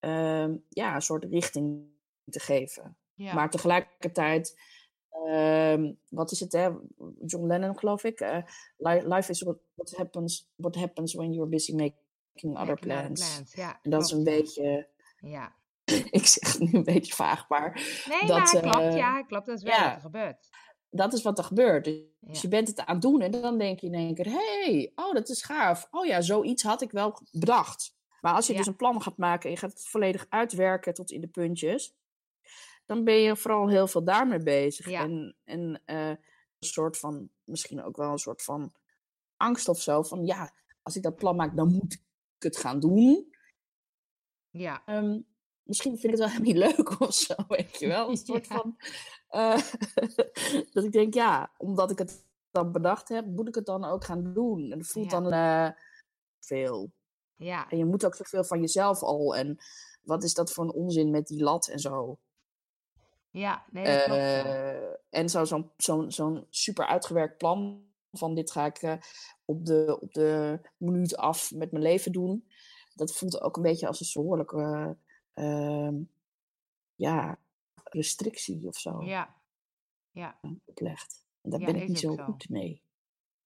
ehm, 0.00 0.56
ja, 0.68 0.94
een 0.94 1.02
soort 1.02 1.24
richting 1.24 1.82
te 2.30 2.40
geven. 2.40 2.96
ja, 3.14 3.34
Maar 3.34 3.50
tegelijkertijd, 3.50 4.60
ehm, 5.10 5.92
wat 6.08 6.30
is 6.30 6.40
het, 6.40 6.52
hè? 6.52 6.68
John 7.26 7.46
Lennon 7.46 7.78
geloof 7.78 8.04
ik. 8.04 8.20
eh, 8.20 8.42
li- 8.76 9.06
life 9.14 9.30
is 9.30 9.40
what, 9.42 9.56
what, 9.74 9.96
happens, 9.96 10.50
what 10.56 10.74
happens 10.74 11.14
when 11.14 11.32
you're 11.32 11.50
busy 11.50 11.72
making 11.74 11.94
other 11.94 12.50
making 12.54 12.62
other 12.62 12.78
plans. 12.78 13.34
plans, 13.34 13.54
Ja, 13.54 13.78
En 13.82 13.90
dat 13.90 14.04
is 14.04 14.10
een 14.10 14.24
beetje, 14.24 14.88
Ja. 15.20 15.54
ik 16.10 16.26
zeg 16.26 16.52
het 16.52 16.60
nu 16.60 16.78
een 16.78 16.84
beetje 16.84 17.14
vaag, 17.14 17.48
maar 17.48 17.72
Nee, 18.08 18.20
dat, 18.28 18.52
maar 18.52 18.60
klopt, 18.62 18.76
eh, 18.78 18.96
ja, 18.96 19.22
klopt. 19.22 19.46
Dat 19.46 19.56
is 19.56 19.62
wel 19.62 19.72
ja. 19.74 19.84
wat 19.86 19.94
er 19.94 20.00
gebeurt. 20.00 20.48
dat 20.90 21.12
is 21.12 21.22
wat 21.22 21.38
er 21.38 21.44
gebeurt. 21.44 21.84
Dus 21.84 22.02
Ja. 22.20 22.38
je 22.42 22.48
bent 22.48 22.68
het 22.68 22.78
aan 22.80 22.94
het 22.94 23.02
doen 23.02 23.20
en 23.20 23.30
dan 23.30 23.58
denk 23.58 23.80
je 23.80 23.86
in 23.86 23.94
één 23.94 24.14
keer, 24.14 24.26
hey, 24.30 24.92
oh, 24.94 25.12
dat 25.14 25.28
is 25.28 25.42
gaaf. 25.42 25.88
Oh 25.90 26.06
ja, 26.06 26.20
zoiets 26.20 26.62
had 26.62 26.82
ik 26.82 26.90
wel 26.90 27.18
bedacht. 27.32 27.98
Maar 28.20 28.34
als 28.34 28.46
je 28.46 28.52
Ja. 28.52 28.58
dus 28.58 28.66
een 28.68 28.76
plan 28.76 29.02
gaat 29.02 29.16
maken 29.16 29.44
en 29.44 29.50
je 29.50 29.56
gaat 29.56 29.72
het 29.72 29.88
volledig 29.88 30.26
uitwerken 30.28 30.94
tot 30.94 31.10
in 31.10 31.20
de 31.20 31.28
puntjes, 31.28 31.94
dan 32.86 33.04
ben 33.04 33.14
je 33.14 33.36
vooral 33.36 33.68
heel 33.68 33.86
veel 33.86 34.04
daarmee 34.04 34.38
bezig. 34.42 34.88
Ja. 34.88 35.02
En, 35.02 35.36
en 35.44 35.82
eh, 35.84 36.08
een 36.08 36.18
soort 36.58 36.98
van, 36.98 37.30
misschien 37.44 37.82
ook 37.82 37.96
wel 37.96 38.10
een 38.12 38.18
soort 38.18 38.42
van 38.42 38.72
angst 39.36 39.68
of 39.68 39.80
zo, 39.80 40.02
van 40.02 40.26
ja, 40.26 40.54
als 40.82 40.96
ik 40.96 41.02
dat 41.02 41.16
plan 41.16 41.36
maak, 41.36 41.56
dan 41.56 41.72
moet 41.72 41.92
ik 41.92 42.02
het 42.38 42.56
gaan 42.56 42.80
doen. 42.80 43.34
Ja, 44.50 44.82
Ehm, 44.86 45.20
misschien 45.62 45.98
vind 45.98 46.04
ik 46.04 46.10
het 46.10 46.18
wel 46.18 46.28
helemaal 46.28 46.52
niet 46.52 46.62
leuk 46.76 47.00
of 47.00 47.14
zo, 47.14 47.34
weet 47.48 47.78
je 47.78 47.86
wel. 47.86 48.08
Een 48.10 48.16
soort 48.26 48.46
Ja. 48.46 48.54
van, 48.56 48.76
eh, 49.28 49.58
dat 50.72 50.84
ik 50.84 50.92
denk, 50.92 51.14
ja, 51.14 51.52
omdat 51.56 51.90
ik 51.90 51.98
het 51.98 52.26
dan 52.50 52.72
bedacht 52.72 53.08
heb, 53.08 53.26
moet 53.26 53.48
ik 53.48 53.54
het 53.54 53.66
dan 53.66 53.84
ook 53.84 54.04
gaan 54.04 54.32
doen. 54.32 54.70
En 54.72 54.78
het 54.78 54.88
voelt 54.88 55.10
Ja. 55.10 55.20
dan 55.20 55.32
eh, 55.32 55.70
veel. 56.40 56.92
Ja, 57.40 57.68
En 57.68 57.78
je 57.78 57.84
moet 57.84 58.04
ook 58.04 58.14
zoveel 58.14 58.44
van 58.44 58.60
jezelf 58.60 59.02
al. 59.02 59.36
En 59.36 59.58
wat 60.02 60.22
is 60.22 60.34
dat 60.34 60.52
voor 60.52 60.64
een 60.64 60.72
onzin 60.72 61.10
met 61.10 61.26
die 61.26 61.42
lat 61.42 61.68
en 61.68 61.78
zo. 61.78 62.18
ja. 63.30 63.64
Nee, 63.70 63.84
dat. 63.84 64.06
Eh, 64.16 64.92
en 65.10 65.28
zo- 65.28 65.44
zo'n 65.44 65.70
zo'n 65.76 66.10
zo'n 66.10 66.46
super 66.50 66.86
uitgewerkt 66.86 67.38
plan 67.38 67.88
van 68.12 68.34
dit 68.34 68.50
ga 68.50 68.66
ik 68.66 68.78
eh, 68.78 68.94
op, 69.44 69.66
de, 69.66 69.98
op 70.00 70.12
de 70.12 70.60
minuut 70.76 71.16
af 71.16 71.50
met 71.54 71.70
mijn 71.70 71.82
leven 71.84 72.12
doen. 72.12 72.48
dat 72.94 73.16
voelt 73.16 73.40
ook 73.40 73.56
een 73.56 73.62
beetje 73.62 73.86
als 73.86 74.00
een 74.00 74.06
soortelijke 74.06 74.96
uh, 75.34 75.90
ja, 76.94 77.38
restrictie 77.84 78.66
of 78.66 78.76
zo. 78.78 79.02
Ja. 79.02 79.36
Ja. 80.10 80.38
Oplegt. 80.64 81.26
En 81.42 81.50
daar 81.50 81.60
ben 81.60 81.76
ik 81.76 81.88
niet 81.88 81.98
zo, 81.98 82.16
goed 82.16 82.48
mee. 82.48 82.82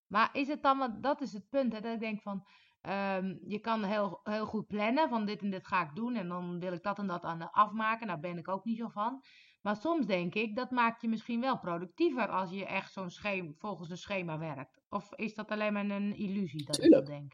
Maar 0.07 0.31
is 0.33 0.49
het 0.49 0.63
dan, 0.63 0.79
want 0.79 1.03
dat 1.03 1.21
is 1.21 1.33
het 1.33 1.49
punt, 1.49 1.73
hè, 1.73 1.81
dat 1.81 1.93
ik 1.95 2.01
denk 2.01 2.23
van, 2.23 2.45
um, 2.89 3.41
je 3.47 3.59
kan 3.59 3.85
heel, 3.85 4.21
heel 4.23 4.47
goed 4.47 4.67
plannen 4.67 5.09
van 5.09 5.27
dit 5.27 5.41
en 5.41 5.51
dit 5.51 5.67
ga 5.67 5.83
ik 5.83 5.95
doen 5.95 6.17
en 6.17 6.29
dan 6.29 6.61
wil 6.61 6.73
ik 6.73 6.83
dat 6.83 6.99
en 6.99 7.07
dat 7.07 7.25
aan 7.25 7.51
afmaken. 7.51 8.07
Daar 8.07 8.21
ben 8.21 8.39
ik 8.39 8.49
ook 8.49 8.65
niet 8.65 8.79
zo 8.79 8.89
van. 8.89 9.23
Maar 9.63 9.77
soms 9.77 10.07
denk 10.07 10.35
ik, 10.35 10.57
dat 10.57 10.71
maakt 10.71 11.03
je 11.03 11.09
misschien 11.09 11.41
wel 11.41 11.59
productiever 11.59 12.29
als 12.29 12.51
je 12.51 12.67
echt 12.67 12.93
zo'n 12.93 13.11
schema, 13.11 13.53
volgens 13.59 13.91
een 13.91 13.97
schema 13.97 14.39
werkt. 14.39 14.81
Of 14.89 15.15
is 15.15 15.35
dat 15.35 15.51
alleen 15.51 15.73
maar 15.73 15.91
een 15.91 16.17
illusie 16.17 16.65
dat 16.65 16.75
Tuurlijk. 16.75 17.01
ik 17.01 17.07
dat 17.07 17.17
denk? 17.19 17.33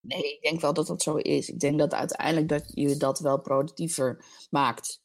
Nee, 0.00 0.34
ik 0.34 0.42
denk 0.42 0.60
wel 0.60 0.72
dat 0.72 0.86
dat 0.86 1.02
zo 1.02 1.16
is. 1.16 1.48
Ik 1.48 1.58
denk 1.58 1.78
dat 1.78 1.94
uiteindelijk 1.94 2.48
dat 2.48 2.72
je 2.74 2.96
dat 2.96 3.18
wel 3.18 3.40
productiever 3.40 4.24
maakt. 4.50 5.00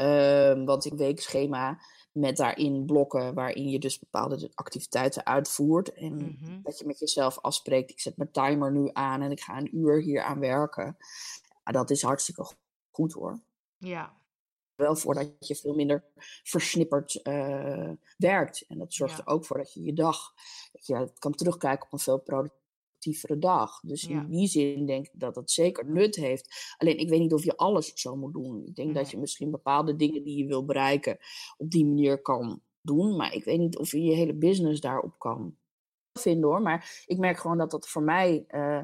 Uh, 0.00 0.64
want 0.64 0.90
een 0.90 0.96
weekschema 0.96 1.78
met 2.14 2.36
daarin 2.36 2.84
blokken 2.86 3.34
waarin 3.34 3.68
je 3.68 3.78
dus 3.78 3.98
bepaalde 3.98 4.50
activiteiten 4.54 5.26
uitvoert. 5.26 5.92
En 5.92 6.14
mhm. 6.14 6.62
dat 6.62 6.78
je 6.78 6.86
met 6.86 6.98
jezelf 6.98 7.38
afspreekt, 7.40 7.90
ik 7.90 8.00
zet 8.00 8.16
mijn 8.16 8.30
timer 8.30 8.72
nu 8.72 8.90
aan 8.92 9.22
en 9.22 9.30
ik 9.30 9.40
ga 9.40 9.58
een 9.58 9.76
uur 9.76 10.02
hier 10.02 10.22
aan 10.22 10.38
werken. 10.38 10.96
Ja, 11.64 11.72
dat 11.72 11.90
is 11.90 12.02
hartstikke 12.02 12.46
goed 12.90 13.12
hoor. 13.12 13.40
Ja. 13.78 14.16
Wel 14.74 14.96
voor 14.96 15.14
dat 15.14 15.32
je 15.38 15.56
veel 15.56 15.74
minder 15.74 16.04
versnipperd 16.42 17.20
uh, 17.22 17.90
werkt. 18.16 18.64
En 18.68 18.78
dat 18.78 18.94
zorgt 18.94 19.18
er 19.18 19.26
ook 19.26 19.44
voor 19.44 19.56
dat 19.56 19.72
je 19.72 19.82
je 19.82 19.92
dag, 19.92 20.34
dat 20.72 20.86
je 20.86 21.12
kan 21.18 21.32
terugkijken 21.32 21.86
op 21.86 21.92
een 21.92 21.98
veel 21.98 22.18
dag. 23.38 23.80
Dus 23.80 24.06
in 24.06 24.26
die 24.28 24.46
zin 24.48 24.86
denk 24.86 25.06
ik 25.06 25.20
dat 25.20 25.34
dat 25.34 25.50
zeker 25.50 25.90
nut 25.90 26.16
heeft. 26.16 26.74
Alleen 26.78 26.98
ik 26.98 27.08
weet 27.08 27.20
niet 27.20 27.32
of 27.32 27.44
je 27.44 27.56
alles 27.56 27.92
zo 27.94 28.16
moet 28.16 28.32
doen. 28.32 28.66
Ik 28.66 28.74
denk 28.74 28.94
dat 28.94 29.10
je 29.10 29.18
misschien 29.18 29.50
bepaalde 29.50 29.96
dingen 29.96 30.22
die 30.22 30.36
je 30.36 30.46
wil 30.46 30.64
bereiken 30.64 31.18
op 31.56 31.70
die 31.70 31.86
manier 31.86 32.22
kan 32.22 32.60
doen. 32.80 33.16
Maar 33.16 33.32
ik 33.32 33.44
weet 33.44 33.58
niet 33.58 33.78
of 33.78 33.90
je 33.90 34.02
je 34.02 34.14
hele 34.14 34.34
business 34.34 34.80
daarop 34.80 35.18
kan 35.18 35.56
vinden 36.12 36.50
hoor. 36.50 36.62
Maar 36.62 37.04
ik 37.06 37.18
merk 37.18 37.38
gewoon 37.38 37.58
dat 37.58 37.70
dat 37.70 37.88
voor 37.88 38.02
mij. 38.02 38.44
Uh, 38.48 38.82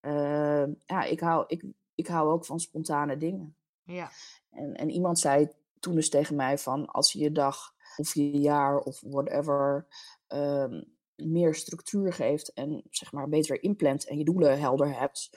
uh, 0.00 0.66
ja, 0.84 1.02
ik 1.02 1.20
hou, 1.20 1.44
ik, 1.46 1.64
ik 1.94 2.06
hou 2.06 2.30
ook 2.30 2.44
van 2.44 2.60
spontane 2.60 3.16
dingen. 3.16 3.56
Ja. 3.82 4.10
En, 4.50 4.74
en 4.74 4.90
iemand 4.90 5.18
zei 5.18 5.48
toen 5.78 5.94
dus 5.94 6.10
tegen 6.10 6.36
mij 6.36 6.58
van 6.58 6.86
als 6.86 7.12
je 7.12 7.18
je 7.18 7.32
dag 7.32 7.74
of 7.96 8.14
je 8.14 8.30
jaar 8.30 8.78
of 8.78 9.00
whatever 9.00 9.86
um, 10.28 10.95
meer 11.16 11.54
structuur 11.54 12.12
geeft 12.12 12.52
en 12.52 12.82
zeg 12.90 13.12
maar 13.12 13.28
beter 13.28 13.62
inplant 13.62 14.06
en 14.06 14.18
je 14.18 14.24
doelen 14.24 14.60
helder 14.60 14.98
hebt, 14.98 15.30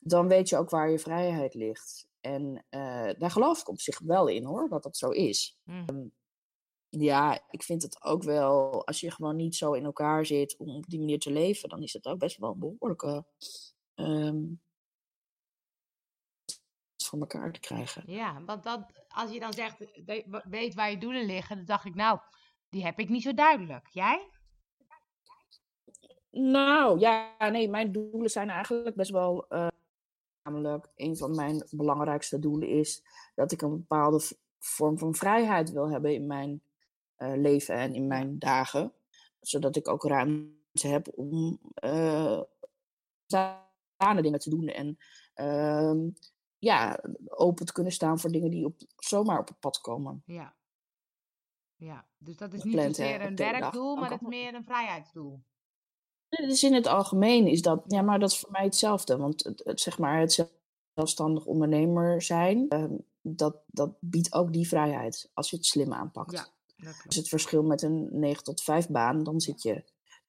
dan 0.00 0.28
weet 0.28 0.48
je 0.48 0.56
ook 0.56 0.70
waar 0.70 0.90
je 0.90 0.98
vrijheid 0.98 1.54
ligt. 1.54 2.06
En 2.20 2.64
uh, 2.70 3.10
daar 3.18 3.30
geloof 3.30 3.60
ik 3.60 3.68
op 3.68 3.80
zich 3.80 3.98
wel 3.98 4.28
in 4.28 4.44
hoor, 4.44 4.68
dat 4.68 4.82
dat 4.82 4.96
zo 4.96 5.10
is. 5.10 5.58
Mm. 5.64 6.12
ja, 6.88 7.44
ik 7.50 7.62
vind 7.62 7.82
het 7.82 8.04
ook 8.04 8.22
wel, 8.22 8.86
als 8.86 9.00
je 9.00 9.10
gewoon 9.10 9.36
niet 9.36 9.54
zo 9.54 9.72
in 9.72 9.84
elkaar 9.84 10.26
zit 10.26 10.56
om 10.56 10.76
op 10.76 10.86
die 10.86 10.98
manier 10.98 11.18
te 11.18 11.32
leven, 11.32 11.68
dan 11.68 11.82
is 11.82 11.92
het 11.92 12.06
ook 12.06 12.18
best 12.18 12.36
wel 12.36 12.50
een 12.50 12.58
behoorlijke 12.58 13.24
um, 13.94 14.62
voor 17.04 17.20
elkaar 17.20 17.52
te 17.52 17.60
krijgen. 17.60 18.02
Ja, 18.06 18.42
want 18.44 18.62
dat, 18.62 19.04
als 19.08 19.30
je 19.30 19.40
dan 19.40 19.52
zegt, 19.52 19.76
weet 20.44 20.74
waar 20.74 20.90
je 20.90 20.98
doelen 20.98 21.24
liggen, 21.24 21.56
dan 21.56 21.64
dacht 21.64 21.84
ik, 21.84 21.94
nou, 21.94 22.18
die 22.68 22.84
heb 22.84 22.98
ik 22.98 23.08
niet 23.08 23.22
zo 23.22 23.34
duidelijk. 23.34 23.88
Jij? 23.88 24.28
Nou, 26.34 26.98
ja, 26.98 27.34
nee, 27.50 27.68
mijn 27.68 27.92
doelen 27.92 28.30
zijn 28.30 28.50
eigenlijk 28.50 28.96
best 28.96 29.10
wel. 29.10 29.46
Uh, 29.48 29.66
namelijk, 30.42 30.88
een 30.96 31.16
van 31.16 31.34
mijn 31.34 31.66
belangrijkste 31.70 32.38
doelen 32.38 32.68
is 32.68 33.02
dat 33.34 33.52
ik 33.52 33.62
een 33.62 33.76
bepaalde 33.76 34.20
vorm 34.58 34.98
van 34.98 35.14
vrijheid 35.14 35.70
wil 35.70 35.90
hebben 35.90 36.14
in 36.14 36.26
mijn 36.26 36.62
uh, 37.18 37.32
leven 37.36 37.74
en 37.74 37.94
in 37.94 38.06
mijn 38.06 38.38
dagen. 38.38 38.92
Zodat 39.40 39.76
ik 39.76 39.88
ook 39.88 40.04
ruimte 40.04 40.88
heb 40.88 41.08
om 41.14 41.60
uh, 41.84 42.40
dingen 43.98 44.38
te 44.38 44.50
doen 44.50 44.68
en 44.68 44.98
uh, 45.36 46.10
ja, 46.58 47.00
open 47.26 47.66
te 47.66 47.72
kunnen 47.72 47.92
staan 47.92 48.18
voor 48.18 48.30
dingen 48.30 48.50
die 48.50 48.64
op, 48.64 48.76
zomaar 48.96 49.38
op 49.38 49.48
het 49.48 49.60
pad 49.60 49.80
komen. 49.80 50.22
Ja. 50.26 50.54
Ja, 51.76 52.06
dus 52.18 52.36
dat 52.36 52.52
is 52.52 52.62
niet 52.62 52.80
zozeer 52.80 53.20
een 53.20 53.36
werkdoel, 53.36 53.96
maar 53.96 54.10
het 54.10 54.20
is 54.20 54.28
meer 54.28 54.54
een 54.54 54.64
vrijheidsdoel. 54.64 55.42
Dus 56.36 56.62
in 56.62 56.74
het 56.74 56.86
algemeen 56.86 57.46
is 57.46 57.62
dat, 57.62 57.82
ja, 57.86 58.02
maar 58.02 58.18
dat 58.18 58.30
is 58.30 58.38
voor 58.38 58.50
mij 58.50 58.64
hetzelfde. 58.64 59.16
Want 59.16 59.44
het, 59.64 59.80
zeg 59.80 59.98
maar, 59.98 60.20
het 60.20 60.50
zelfstandig 60.94 61.44
ondernemer 61.44 62.22
zijn, 62.22 62.66
uh, 62.68 62.84
dat, 63.20 63.56
dat 63.66 63.90
biedt 64.00 64.32
ook 64.32 64.52
die 64.52 64.68
vrijheid 64.68 65.30
als 65.34 65.50
je 65.50 65.56
het 65.56 65.66
slim 65.66 65.92
aanpakt. 65.92 66.32
Ja, 66.76 66.92
dus 67.06 67.16
het 67.16 67.28
verschil 67.28 67.62
met 67.62 67.82
een 67.82 68.08
9 68.10 68.44
tot 68.44 68.62
5 68.62 68.88
baan, 68.88 69.22
dan 69.22 69.40
zit 69.40 69.62
je 69.62 69.84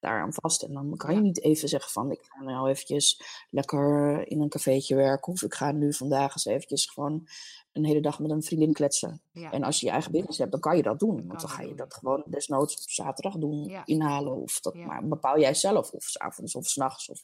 daaraan 0.06 0.34
vast. 0.34 0.64
En 0.64 0.74
dan 0.74 0.98
kan 0.98 1.16
je 1.16 1.22
niet 1.22 1.42
even 1.42 1.70
zeggen 1.70 1.92
van 1.92 2.12
ik 2.12 2.22
ga 2.24 2.44
nou 2.44 2.70
eventjes 2.70 3.22
lekker 3.50 4.28
in 4.28 4.42
een 4.42 4.50
cafeetje 4.50 4.96
werken. 4.96 5.34
Of 5.34 5.42
ik 5.42 5.54
ga 5.54 5.72
nu 5.72 5.94
vandaag 5.94 6.32
eens 6.32 6.46
eventjes 6.46 6.86
gewoon 6.86 7.28
een 7.72 7.86
hele 7.86 8.02
dag 8.02 8.20
met 8.20 8.32
een 8.32 8.44
vriendin 8.44 8.74
kletsen. 8.74 9.22
En 9.52 9.64
als 9.64 9.80
je 9.80 9.86
je 9.86 9.92
eigen 9.92 10.12
business 10.12 10.38
hebt, 10.38 10.52
dan 10.52 10.60
kan 10.60 10.78
je 10.78 10.84
dat 10.84 11.00
doen. 11.00 11.28
Want 11.28 11.40
dan 11.40 11.50
ga 11.50 11.62
je 11.62 11.76
dat 11.76 11.94
gewoon 11.94 12.24
desnoods 12.26 12.84
op 12.84 12.90
zaterdag 12.90 13.38
doen, 13.38 13.82
inhalen. 13.86 14.42
Of 14.42 14.60
dat 14.60 14.76
maar 14.76 15.08
bepaal 15.08 15.40
jij 15.40 15.54
zelf. 15.54 15.92
Of 15.92 16.04
s 16.04 16.18
avonds 16.18 16.56
of 16.56 16.68
s'nachts 16.68 17.10
of 17.10 17.24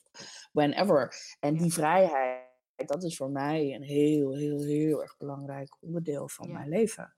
whenever. 0.51 1.15
En 1.39 1.57
die 1.57 1.73
vrijheid, 1.73 2.47
dat 2.75 3.03
is 3.03 3.15
voor 3.15 3.29
mij 3.29 3.75
een 3.75 3.83
heel, 3.83 4.35
heel, 4.35 4.59
heel 4.59 5.01
erg 5.01 5.17
belangrijk 5.17 5.77
onderdeel 5.79 6.29
van 6.29 6.51
mijn 6.51 6.69
leven. 6.69 7.13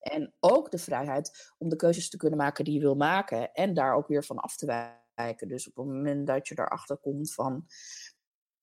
En 0.00 0.34
ook 0.40 0.70
de 0.70 0.78
vrijheid 0.78 1.52
om 1.58 1.68
de 1.68 1.76
keuzes 1.76 2.10
te 2.10 2.16
kunnen 2.16 2.38
maken 2.38 2.64
die 2.64 2.74
je 2.74 2.80
wil 2.80 2.94
maken. 2.94 3.52
En 3.52 3.74
daar 3.74 3.94
ook 3.94 4.08
weer 4.08 4.24
van 4.24 4.36
af 4.38 4.56
te 4.56 4.66
wijken. 4.66 5.04
Dus 5.46 5.68
op 5.68 5.76
het 5.76 5.86
moment 5.86 6.26
dat 6.26 6.48
je 6.48 6.58
erachter 6.58 6.96
komt 6.96 7.34
van 7.34 7.66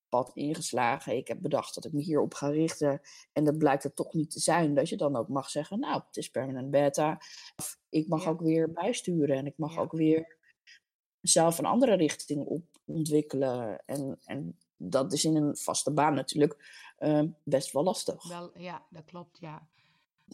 pad 0.09 0.31
ingeslagen. 0.33 1.17
Ik 1.17 1.27
heb 1.27 1.41
bedacht 1.41 1.75
dat 1.75 1.85
ik 1.85 1.93
me 1.93 2.01
hierop 2.01 2.33
ga 2.33 2.47
richten. 2.47 3.01
En 3.31 3.43
dat 3.43 3.57
blijkt 3.57 3.83
het 3.83 3.95
toch 3.95 4.13
niet 4.13 4.31
te 4.31 4.39
zijn. 4.39 4.73
Dat 4.73 4.89
je 4.89 4.97
dan 4.97 5.15
ook 5.15 5.27
mag 5.27 5.49
zeggen, 5.49 5.79
nou, 5.79 6.01
het 6.07 6.17
is 6.17 6.29
permanent 6.29 6.71
beta. 6.71 7.21
Of 7.55 7.79
ik 7.89 8.07
mag 8.07 8.27
ook 8.27 8.41
weer 8.41 8.71
bijsturen. 8.71 9.37
En 9.37 9.45
ik 9.45 9.57
mag 9.57 9.77
ook 9.77 9.91
weer 9.91 10.37
zelf 11.21 11.57
een 11.57 11.65
andere 11.65 11.95
richting 11.95 12.45
op 12.45 12.65
ontwikkelen. 12.85 13.83
En, 13.85 14.19
en 14.25 14.57
dat 14.77 15.13
is 15.13 15.25
in 15.25 15.35
een 15.35 15.57
vaste 15.57 15.93
baan 15.93 16.13
natuurlijk 16.13 16.85
uh, 16.99 17.23
best 17.43 17.71
wel 17.71 17.83
lastig. 17.83 18.27
Wel, 18.27 18.59
ja, 18.59 18.85
dat 18.89 19.05
klopt, 19.05 19.39
ja. 19.39 19.67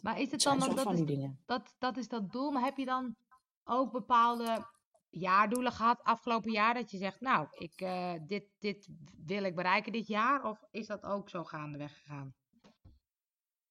Maar 0.02 0.20
is 0.20 0.32
het 0.32 0.42
dan 0.42 0.60
dat, 0.60 0.76
dat, 0.76 1.08
dat, 1.46 1.76
dat 1.80 1.98
is 1.98 2.08
dat 2.08 2.32
doel, 2.32 2.52
maar 2.52 2.64
heb 2.64 2.78
je 2.78 2.86
dan 2.86 3.16
ook 3.64 3.92
bepaalde 3.92 4.66
jaardoelen 5.10 5.72
gehad 5.72 6.04
afgelopen 6.04 6.51
jaar 6.51 6.74
dat 6.74 6.92
je 6.92 6.98
zegt, 6.98 7.22
nou, 7.22 7.48
ik, 7.51 7.82
uh, 7.82 8.13
dit, 8.28 8.46
dit 8.60 8.88
wil 9.25 9.44
ik 9.44 9.56
bereiken 9.56 9.92
dit 9.92 10.08
jaar? 10.08 10.44
Of 10.44 10.63
is 10.72 10.88
dat 10.88 11.04
ook 11.04 11.30
zo 11.30 11.44
gaandeweg 11.44 11.94
gegaan? 11.98 12.34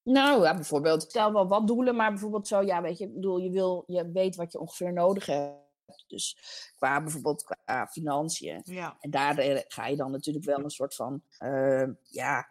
Nou, 0.02 0.42
ja, 0.42 0.54
bijvoorbeeld, 0.54 1.02
stel 1.02 1.32
wel 1.32 1.48
wat 1.48 1.66
doelen, 1.66 1.96
maar 1.96 2.10
bijvoorbeeld 2.10 2.48
zo, 2.48 2.62
ja, 2.62 2.82
weet 2.82 2.98
je, 2.98 3.04
ik 3.04 3.14
bedoel, 3.14 3.38
je, 3.38 3.50
wil, 3.50 3.84
je 3.86 4.10
weet 4.10 4.36
wat 4.36 4.52
je 4.52 4.60
ongeveer 4.60 4.92
nodig 4.92 5.26
hebt. 5.26 5.66
Dus 6.06 6.38
qua 6.76 7.02
bijvoorbeeld 7.02 7.42
qua 7.42 7.86
financiën. 7.86 8.60
Ja. 8.64 8.96
En 9.00 9.10
daar 9.10 9.38
eh, 9.38 9.60
ga 9.68 9.86
je 9.86 9.96
dan 9.96 10.10
natuurlijk 10.10 10.44
wel 10.44 10.58
een 10.58 10.70
soort 10.70 10.94
van, 10.94 11.22
uh, 11.38 11.88
ja, 12.02 12.48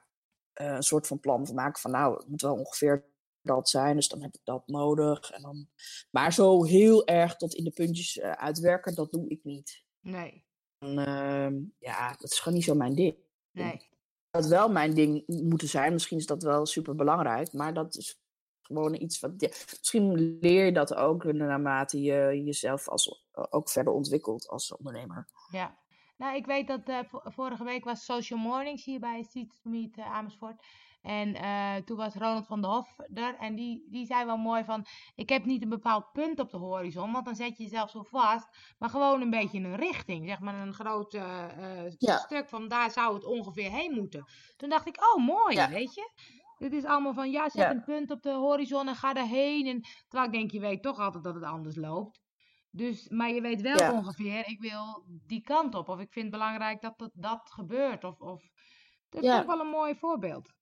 een 0.54 0.84
soort 0.84 1.08
van 1.08 1.20
plan 1.20 1.46
van 1.46 1.56
maken 1.56 1.82
van, 1.82 1.92
nou, 1.92 2.18
het 2.18 2.28
moet 2.28 2.42
wel 2.42 2.56
ongeveer 2.56 3.06
dat 3.48 3.70
zijn, 3.70 3.96
dus 3.96 4.08
dan 4.08 4.22
heb 4.22 4.34
ik 4.34 4.42
dat 4.44 4.68
nodig. 4.68 5.32
En 5.32 5.42
dan... 5.42 5.68
Maar 6.12 6.34
zo 6.34 6.64
heel 6.64 7.08
erg 7.08 7.36
tot 7.36 7.54
in 7.54 7.64
de 7.64 7.72
puntjes 7.72 8.18
uh, 8.18 8.32
uitwerken, 8.32 8.96
dat 8.96 9.12
doe 9.12 9.30
ik 9.30 9.44
niet. 9.44 9.84
Nee. 10.00 10.46
En, 10.78 10.98
uh, 10.98 11.70
ja, 11.80 12.10
dat 12.18 12.32
is 12.32 12.40
gewoon 12.40 12.58
niet 12.58 12.68
zo 12.68 12.76
mijn 12.76 12.96
ding. 12.96 13.16
Nee. 13.52 13.90
Dat 14.30 14.48
wel 14.48 14.70
mijn 14.70 14.94
ding 14.94 15.24
moeten 15.28 15.68
zijn, 15.68 15.94
misschien 15.94 16.18
is 16.18 16.26
dat 16.26 16.44
wel 16.44 16.66
super 16.66 16.96
belangrijk, 16.96 17.54
maar 17.54 17.74
dat 17.74 17.96
is 17.96 18.22
gewoon 18.62 18.94
iets 18.94 19.20
wat. 19.20 19.32
Ja, 19.38 19.48
misschien 19.80 20.38
leer 20.40 20.66
je 20.66 20.72
dat 20.72 20.96
ook 20.96 21.24
naarmate 21.24 22.02
je 22.02 22.42
jezelf 22.44 22.90
als, 22.90 23.28
ook 23.32 23.70
verder 23.70 23.94
ontwikkelt 23.94 24.48
als 24.48 24.76
ondernemer. 24.76 25.28
Ja. 25.52 25.78
Nou, 26.18 26.36
ik 26.36 26.46
weet 26.46 26.68
dat 26.68 26.90
uh, 26.90 27.00
vorige 27.24 27.64
week 27.64 27.84
was 27.84 28.06
Social 28.06 28.40
Mornings 28.40 28.86
hier 28.86 29.00
bij 29.00 29.24
Seeds 29.24 29.60
Meet 29.64 29.98
uh, 29.98 30.14
Amersfoort. 30.14 30.64
En 31.02 31.36
uh, 31.36 31.76
toen 31.76 31.98
was 31.98 32.14
Ronald 32.14 32.46
van 32.46 32.62
der 32.62 32.72
Hof 32.72 32.96
er. 33.14 33.36
En 33.36 33.56
die, 33.56 33.88
die 33.90 34.06
zei 34.06 34.26
wel 34.26 34.38
mooi 34.38 34.64
van... 34.64 34.86
Ik 35.16 35.30
heb 35.30 35.46
niet 35.46 35.62
een 35.62 35.70
bepaald 35.70 36.12
punt 36.12 36.40
op 36.40 36.50
de 36.50 36.58
horizon. 36.58 37.12
Want 37.12 37.26
dan 37.26 37.36
zet 37.36 37.58
je 37.58 37.64
jezelf 37.64 37.90
zo 37.90 38.04
vast. 38.04 38.48
Maar 38.78 38.90
gewoon 38.90 39.22
een 39.22 39.30
beetje 39.30 39.60
een 39.60 39.76
richting. 39.76 40.28
Zeg 40.28 40.40
maar 40.40 40.56
een 40.56 40.74
groot 40.74 41.14
uh, 41.14 41.46
ja. 41.98 42.18
stuk 42.18 42.50
van 42.50 42.68
daar 42.68 42.92
zou 42.92 43.14
het 43.14 43.26
ongeveer 43.26 43.72
heen 43.72 43.94
moeten. 43.94 44.26
Toen 44.58 44.70
dacht 44.70 44.88
ik, 44.88 45.14
oh 45.14 45.26
mooi, 45.26 45.56
ja. 45.56 45.70
weet 45.70 45.94
je. 45.94 46.12
Dit 46.58 46.74
is 46.74 46.86
allemaal 46.86 47.14
van, 47.14 47.32
ja, 47.32 47.50
zet 47.50 47.62
ja. 47.62 47.72
een 47.72 47.84
punt 47.84 48.12
op 48.12 48.22
de 48.22 48.32
horizon 48.32 48.88
en 48.88 48.96
ga 48.96 49.16
erheen. 49.16 49.68
En, 49.68 49.82
terwijl 50.08 50.32
ik 50.32 50.38
denk, 50.38 50.52
je 50.52 50.60
weet 50.60 50.82
toch 50.82 51.00
altijd 51.00 51.24
dat 51.24 51.36
het 51.36 51.44
anders 51.44 51.76
loopt. 51.76 52.22
Dus, 52.72 53.10
maar 53.10 53.30
je 53.30 53.42
weet 53.42 53.62
wel 53.62 53.94
ongeveer, 53.94 54.48
ik 54.48 54.60
wil 54.62 55.04
die 55.26 55.42
kant 55.42 55.76
op. 55.76 55.90
Of 55.90 56.00
ik 56.00 56.12
vind 56.12 56.26
het 56.26 56.34
belangrijk 56.34 56.82
dat 56.82 56.98
dat, 56.98 57.12
dat 57.14 57.52
gebeurt. 57.52 58.04
Of, 58.04 58.20
of 58.20 58.44
Dat 59.10 59.24
is 59.24 59.30
Ja. 59.30 59.38
toch 59.38 59.46
wel 59.46 59.60
een 59.60 59.72
mooi 59.72 59.96
voorbeeld. 59.96 60.54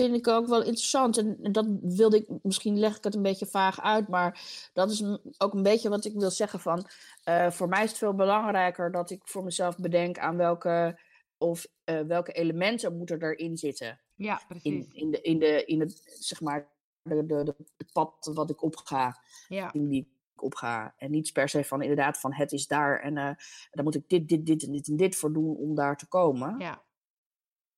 Vind 0.00 0.14
ik 0.16 0.28
ook 0.28 0.46
wel 0.46 0.62
interessant. 0.62 1.18
En 1.18 1.36
dat 1.52 1.66
wilde 1.82 2.16
ik, 2.16 2.26
misschien 2.42 2.78
leg 2.78 2.96
ik 2.96 3.04
het 3.04 3.14
een 3.14 3.22
beetje 3.22 3.46
vaag 3.46 3.80
uit, 3.80 4.08
maar 4.08 4.40
dat 4.72 4.90
is 4.90 5.02
ook 5.38 5.54
een 5.54 5.62
beetje 5.62 5.88
wat 5.88 6.04
ik 6.04 6.14
wil 6.14 6.30
zeggen 6.30 6.60
van, 6.60 6.86
eh, 7.24 7.50
voor 7.50 7.68
mij 7.68 7.82
is 7.82 7.88
het 7.88 7.98
veel 7.98 8.14
belangrijker 8.14 8.90
dat 8.90 9.10
ik 9.10 9.20
voor 9.24 9.44
mezelf 9.44 9.76
bedenk 9.76 10.18
aan 10.18 10.36
welke, 10.36 10.98
of 11.38 11.66
eh, 11.84 12.00
welke 12.00 12.32
elementen 12.32 12.96
moeten 12.96 13.22
erin 13.22 13.56
zitten. 13.56 14.00
Ja, 14.14 14.40
In, 14.40 14.46
precies. 14.48 14.92
in, 14.92 15.10
de, 15.10 15.20
in, 15.20 15.38
de, 15.38 15.64
in 15.64 15.80
het, 15.80 16.16
zeg 16.18 16.40
maar, 16.40 16.68
de, 17.02 17.26
de, 17.26 17.44
de, 17.44 17.54
het 17.76 17.92
pad 17.92 18.30
wat 18.34 18.50
ik 18.50 18.62
opga, 18.62 19.22
Ja, 19.48 19.70
die 19.72 20.00
ik 20.34 20.42
opga. 20.42 20.94
En 20.96 21.10
niet 21.10 21.32
per 21.32 21.48
se 21.48 21.64
van 21.64 21.82
inderdaad 21.82 22.20
van 22.20 22.32
het 22.32 22.52
is 22.52 22.66
daar 22.66 23.00
en 23.00 23.16
eh 23.16 23.30
dan 23.70 23.84
moet 23.84 23.94
ik 23.94 24.08
dit, 24.08 24.28
dit, 24.28 24.46
dit 24.46 24.62
en 24.62 24.72
dit 24.72 24.88
en 24.88 24.96
dit 24.96 25.16
voor 25.16 25.32
doen 25.32 25.56
om 25.56 25.74
daar 25.74 25.96
te 25.96 26.06
komen. 26.08 26.58
ja, 26.58 26.82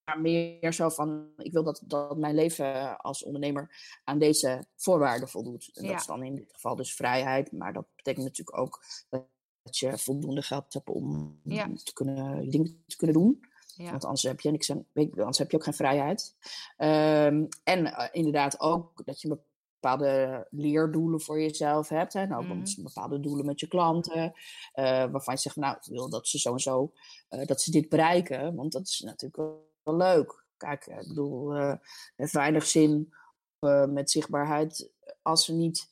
Maar 0.05 0.21
meer 0.21 0.73
zo 0.73 0.89
van, 0.89 1.29
ik 1.37 1.53
wil 1.53 1.63
dat, 1.63 1.83
dat 1.87 2.17
mijn 2.17 2.35
leven 2.35 2.97
als 2.99 3.25
ondernemer 3.25 3.71
aan 4.05 4.19
deze 4.19 4.65
voorwaarden 4.77 5.29
voldoet. 5.29 5.71
En 5.75 5.83
Ja. 5.85 5.91
dat 5.91 6.01
is 6.01 6.07
dan 6.07 6.23
in 6.23 6.35
dit 6.35 6.53
geval 6.53 6.77
dus 6.77 6.95
vrijheid. 6.95 7.53
Maar 7.53 7.73
dat 7.73 7.87
betekent 7.97 8.25
natuurlijk 8.25 8.59
ook 8.59 8.83
dat 9.09 9.79
je 9.79 9.99
voldoende 9.99 10.43
geld 10.43 10.73
hebt 10.73 10.89
om 10.89 11.41
Ja. 11.45 11.71
te 11.85 11.93
kunnen, 11.93 12.51
dingen 12.51 12.83
te 12.87 12.97
kunnen 12.97 13.17
doen. 13.17 13.41
ja. 13.77 13.91
Want 13.91 14.05
anders 14.05 14.23
heb 14.23 14.41
je 14.41 14.51
niks 14.51 14.71
aan, 14.71 14.87
anders 14.95 15.39
heb 15.39 15.51
je 15.51 15.57
ook 15.57 15.65
geen 15.65 15.75
vrijheid. 15.75 16.35
Ehm, 16.77 17.45
en 17.65 17.87
eh, 17.87 18.09
inderdaad 18.13 18.61
ook 18.61 19.05
dat 19.05 19.21
je 19.21 19.39
bepaalde 19.81 20.47
leerdoelen 20.51 21.21
voor 21.21 21.41
jezelf 21.41 21.89
hebt. 21.89 22.13
Hè? 22.13 22.27
Nou, 22.27 22.45
Mhm. 22.45 22.83
bepaalde 22.83 23.21
doelen 23.21 23.47
met 23.47 23.61
je 23.61 23.67
klanten. 23.69 24.33
eh, 24.73 24.85
waarvan 25.11 25.35
je 25.35 25.41
zegt, 25.41 25.57
nou, 25.57 25.77
ik 25.77 25.85
wil 25.93 26.09
dat 26.11 26.29
ze 26.29 26.39
zo 26.39 26.53
en 26.53 26.59
zo, 26.59 26.93
eh, 27.29 27.47
dat 27.47 27.61
ze 27.61 27.71
dit 27.71 27.89
bereiken. 27.89 28.55
Want 28.55 28.73
dat 28.73 28.89
is 28.89 29.01
natuurlijk 29.01 29.37
wel, 29.85 29.97
leuk. 29.97 30.45
Kijk, 30.57 30.87
eh, 30.87 31.01
ik 31.01 31.09
bedoel, 31.09 31.51
het 31.51 31.81
heeft 32.17 32.33
weinig 32.33 32.67
zin 32.67 33.15
eh, 33.59 33.85
met 33.87 34.11
zichtbaarheid 34.11 34.91
als 35.23 35.45
ze 35.45 35.53
niet 35.53 35.91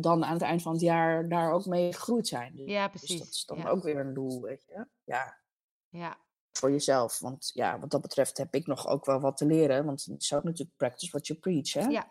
dan 0.00 0.24
aan 0.24 0.32
het 0.32 0.42
eind 0.42 0.62
van 0.62 0.72
het 0.72 0.80
jaar 0.80 1.28
daar 1.28 1.52
ook 1.52 1.66
mee 1.66 1.92
gegroeid 1.92 2.28
zijn. 2.28 2.56
Dus, 2.56 2.66
Ja, 2.70 2.88
dus 2.88 3.00
precies. 3.00 3.18
dat 3.18 3.28
is 3.28 3.44
dan 3.44 3.58
Ja. 3.58 3.68
ook 3.68 3.82
weer 3.82 3.96
een 3.98 4.14
doel, 4.14 4.42
weet 4.42 4.64
je. 4.66 4.86
Ja, 5.04 5.38
Ja, 5.88 6.18
voor 6.52 6.70
jezelf. 6.70 7.18
Want 7.18 7.50
ja, 7.54 7.78
wat 7.78 7.90
dat 7.90 8.00
betreft 8.00 8.36
heb 8.38 8.54
ik 8.54 8.66
nog 8.66 8.86
ook 8.86 9.04
wel 9.04 9.20
wat 9.20 9.36
te 9.36 9.46
leren. 9.46 9.84
Want 9.84 10.04
het 10.04 10.22
is 10.22 10.32
ook 10.32 10.42
natuurlijk 10.42 10.76
practice 10.76 11.10
what 11.10 11.26
you 11.26 11.38
preach, 11.38 11.72
hè? 11.72 11.80
ja. 11.80 12.10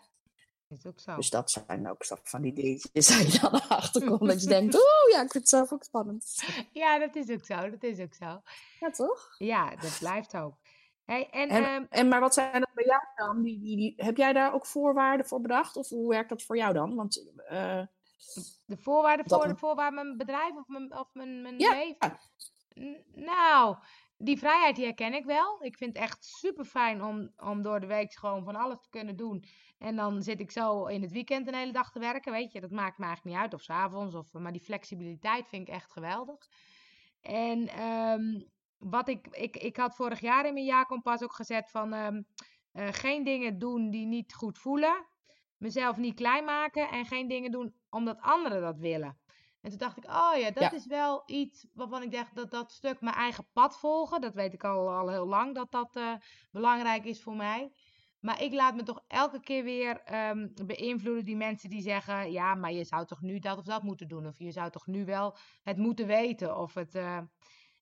Is 0.68 0.86
ook 0.86 1.00
zo. 1.00 1.16
Dus 1.16 1.30
dat 1.30 1.50
zijn 1.50 1.88
ook 1.90 2.04
van 2.22 2.42
die 2.42 2.52
dingetjes 2.52 3.08
waar 3.16 3.26
je 3.26 3.38
dan 3.40 3.68
achter 3.68 4.06
komt. 4.06 4.30
dat 4.30 4.42
je 4.42 4.48
denkt, 4.48 4.74
oeh, 4.84 5.10
ja, 5.12 5.22
ik 5.22 5.30
vind 5.30 5.32
het 5.32 5.48
zelf 5.48 5.72
ook 5.72 5.84
spannend. 5.84 6.34
Ja, 6.72 6.98
dat 6.98 7.16
is 7.16 7.30
ook 7.30 7.44
zo. 7.44 7.70
Dat 7.70 7.82
is 7.82 7.98
ook 7.98 8.14
zo. 8.14 8.40
Ja, 8.80 8.90
toch? 8.90 9.34
Ja, 9.38 9.76
dat 9.76 9.96
blijft 9.98 10.36
ook. 10.36 10.54
Hey, 11.06 11.30
en, 11.30 11.48
En, 11.48 11.64
ehm, 11.64 11.84
en 11.90 12.08
maar 12.08 12.20
wat 12.20 12.34
zijn 12.34 12.60
dat 12.60 12.74
bij 12.74 12.84
jou 12.84 13.02
dan? 13.16 13.42
Die, 13.42 13.58
die, 13.60 13.76
die, 13.76 13.94
heb 13.96 14.16
jij 14.16 14.32
daar 14.32 14.54
ook 14.54 14.66
voorwaarden 14.66 15.26
voor 15.26 15.40
bedacht? 15.40 15.76
Of 15.76 15.88
hoe 15.88 16.08
werkt 16.08 16.28
dat 16.28 16.42
voor 16.42 16.56
jou 16.56 16.72
dan? 16.74 16.94
Want 16.94 17.32
eh, 17.48 17.82
de 18.66 18.76
voorwaarden 18.76 19.26
dat 19.26 19.40
voor, 19.40 19.50
een- 19.50 19.58
voor 19.58 19.74
waar 19.74 19.92
mijn 19.92 20.16
bedrijf 20.16 20.54
of 20.56 20.66
mijn, 20.68 20.98
of 20.98 21.08
mijn, 21.12 21.42
mijn 21.42 21.58
Ja. 21.58 21.70
leven. 21.72 22.18
Nou, 23.14 23.76
die 24.18 24.38
vrijheid 24.38 24.76
die 24.76 24.84
herken 24.84 25.14
ik 25.14 25.24
wel. 25.24 25.64
Ik 25.64 25.76
vind 25.76 25.92
het 25.92 26.02
echt 26.02 26.24
super 26.24 26.64
fijn 26.64 27.02
om, 27.04 27.32
om 27.36 27.62
door 27.62 27.80
de 27.80 27.86
week 27.86 28.12
gewoon 28.14 28.44
van 28.44 28.56
alles 28.56 28.80
te 28.80 28.88
kunnen 28.90 29.16
doen. 29.16 29.44
En 29.78 29.96
dan 29.96 30.22
zit 30.22 30.40
ik 30.40 30.50
zo 30.50 30.84
in 30.86 31.02
het 31.02 31.12
weekend 31.12 31.46
een 31.48 31.54
hele 31.54 31.72
dag 31.72 31.92
te 31.92 31.98
werken. 31.98 32.32
Weet 32.32 32.52
je, 32.52 32.60
dat 32.60 32.70
maakt 32.70 32.98
me 32.98 33.04
eigenlijk 33.04 33.34
niet 33.36 33.44
uit. 33.44 33.54
Of 33.54 33.62
s'avonds. 33.62 34.14
Of, 34.14 34.32
maar 34.32 34.52
die 34.52 34.60
flexibiliteit 34.64 35.48
vind 35.48 35.68
ik 35.68 35.74
echt 35.74 35.92
geweldig. 35.92 36.48
En 37.20 37.68
ehm, 37.68 38.40
wat 38.78 39.08
ik, 39.08 39.26
ik, 39.26 39.56
ik 39.56 39.76
had 39.76 39.94
vorig 39.94 40.20
jaar 40.20 40.46
in 40.46 40.52
mijn 40.52 40.64
jaarkompas 40.64 41.22
ook 41.22 41.34
gezet 41.34 41.70
van 41.70 41.92
ehm, 41.92 42.22
eh, 42.72 42.88
geen 42.90 43.24
dingen 43.24 43.58
doen 43.58 43.90
die 43.90 44.06
niet 44.06 44.34
goed 44.34 44.58
voelen. 44.58 45.06
Mezelf 45.56 45.96
niet 45.96 46.14
klein 46.14 46.44
maken 46.44 46.88
en 46.88 47.04
geen 47.06 47.28
dingen 47.28 47.50
doen 47.50 47.74
omdat 47.90 48.20
anderen 48.20 48.60
dat 48.60 48.78
willen. 48.78 49.18
En 49.60 49.70
toen 49.70 49.78
dacht 49.78 49.96
ik, 49.96 50.04
oh 50.04 50.32
ja, 50.36 50.50
dat 50.50 50.62
Ja. 50.62 50.72
is 50.72 50.86
wel 50.86 51.22
iets 51.26 51.66
waarvan 51.72 52.02
ik 52.02 52.10
dacht 52.10 52.34
dat 52.34 52.50
dat 52.50 52.72
stuk 52.72 53.00
mijn 53.00 53.14
eigen 53.14 53.48
pad 53.52 53.78
volgen. 53.78 54.20
Dat 54.20 54.34
weet 54.34 54.52
ik 54.52 54.64
al, 54.64 54.90
al 54.90 55.10
heel 55.10 55.26
lang 55.26 55.54
dat 55.54 55.70
dat 55.70 55.96
eh, 55.96 56.12
belangrijk 56.50 57.04
is 57.04 57.22
voor 57.22 57.36
mij. 57.36 57.72
Maar 58.20 58.42
ik 58.42 58.52
laat 58.52 58.74
me 58.74 58.82
toch 58.82 59.04
elke 59.06 59.40
keer 59.40 59.64
weer 59.64 60.00
ehm, 60.02 60.48
beïnvloeden 60.66 61.24
die 61.24 61.36
mensen 61.36 61.70
die 61.70 61.82
zeggen: 61.82 62.32
ja, 62.32 62.54
maar 62.54 62.72
je 62.72 62.84
zou 62.84 63.06
toch 63.06 63.20
nu 63.20 63.38
dat 63.38 63.58
of 63.58 63.64
dat 63.64 63.82
moeten 63.82 64.08
doen. 64.08 64.26
Of 64.26 64.38
je 64.38 64.52
zou 64.52 64.70
toch 64.70 64.86
nu 64.86 65.04
wel 65.04 65.36
het 65.62 65.76
moeten 65.76 66.06
weten. 66.06 66.58
Of 66.58 66.74
het, 66.74 66.94
eh, 66.94 67.18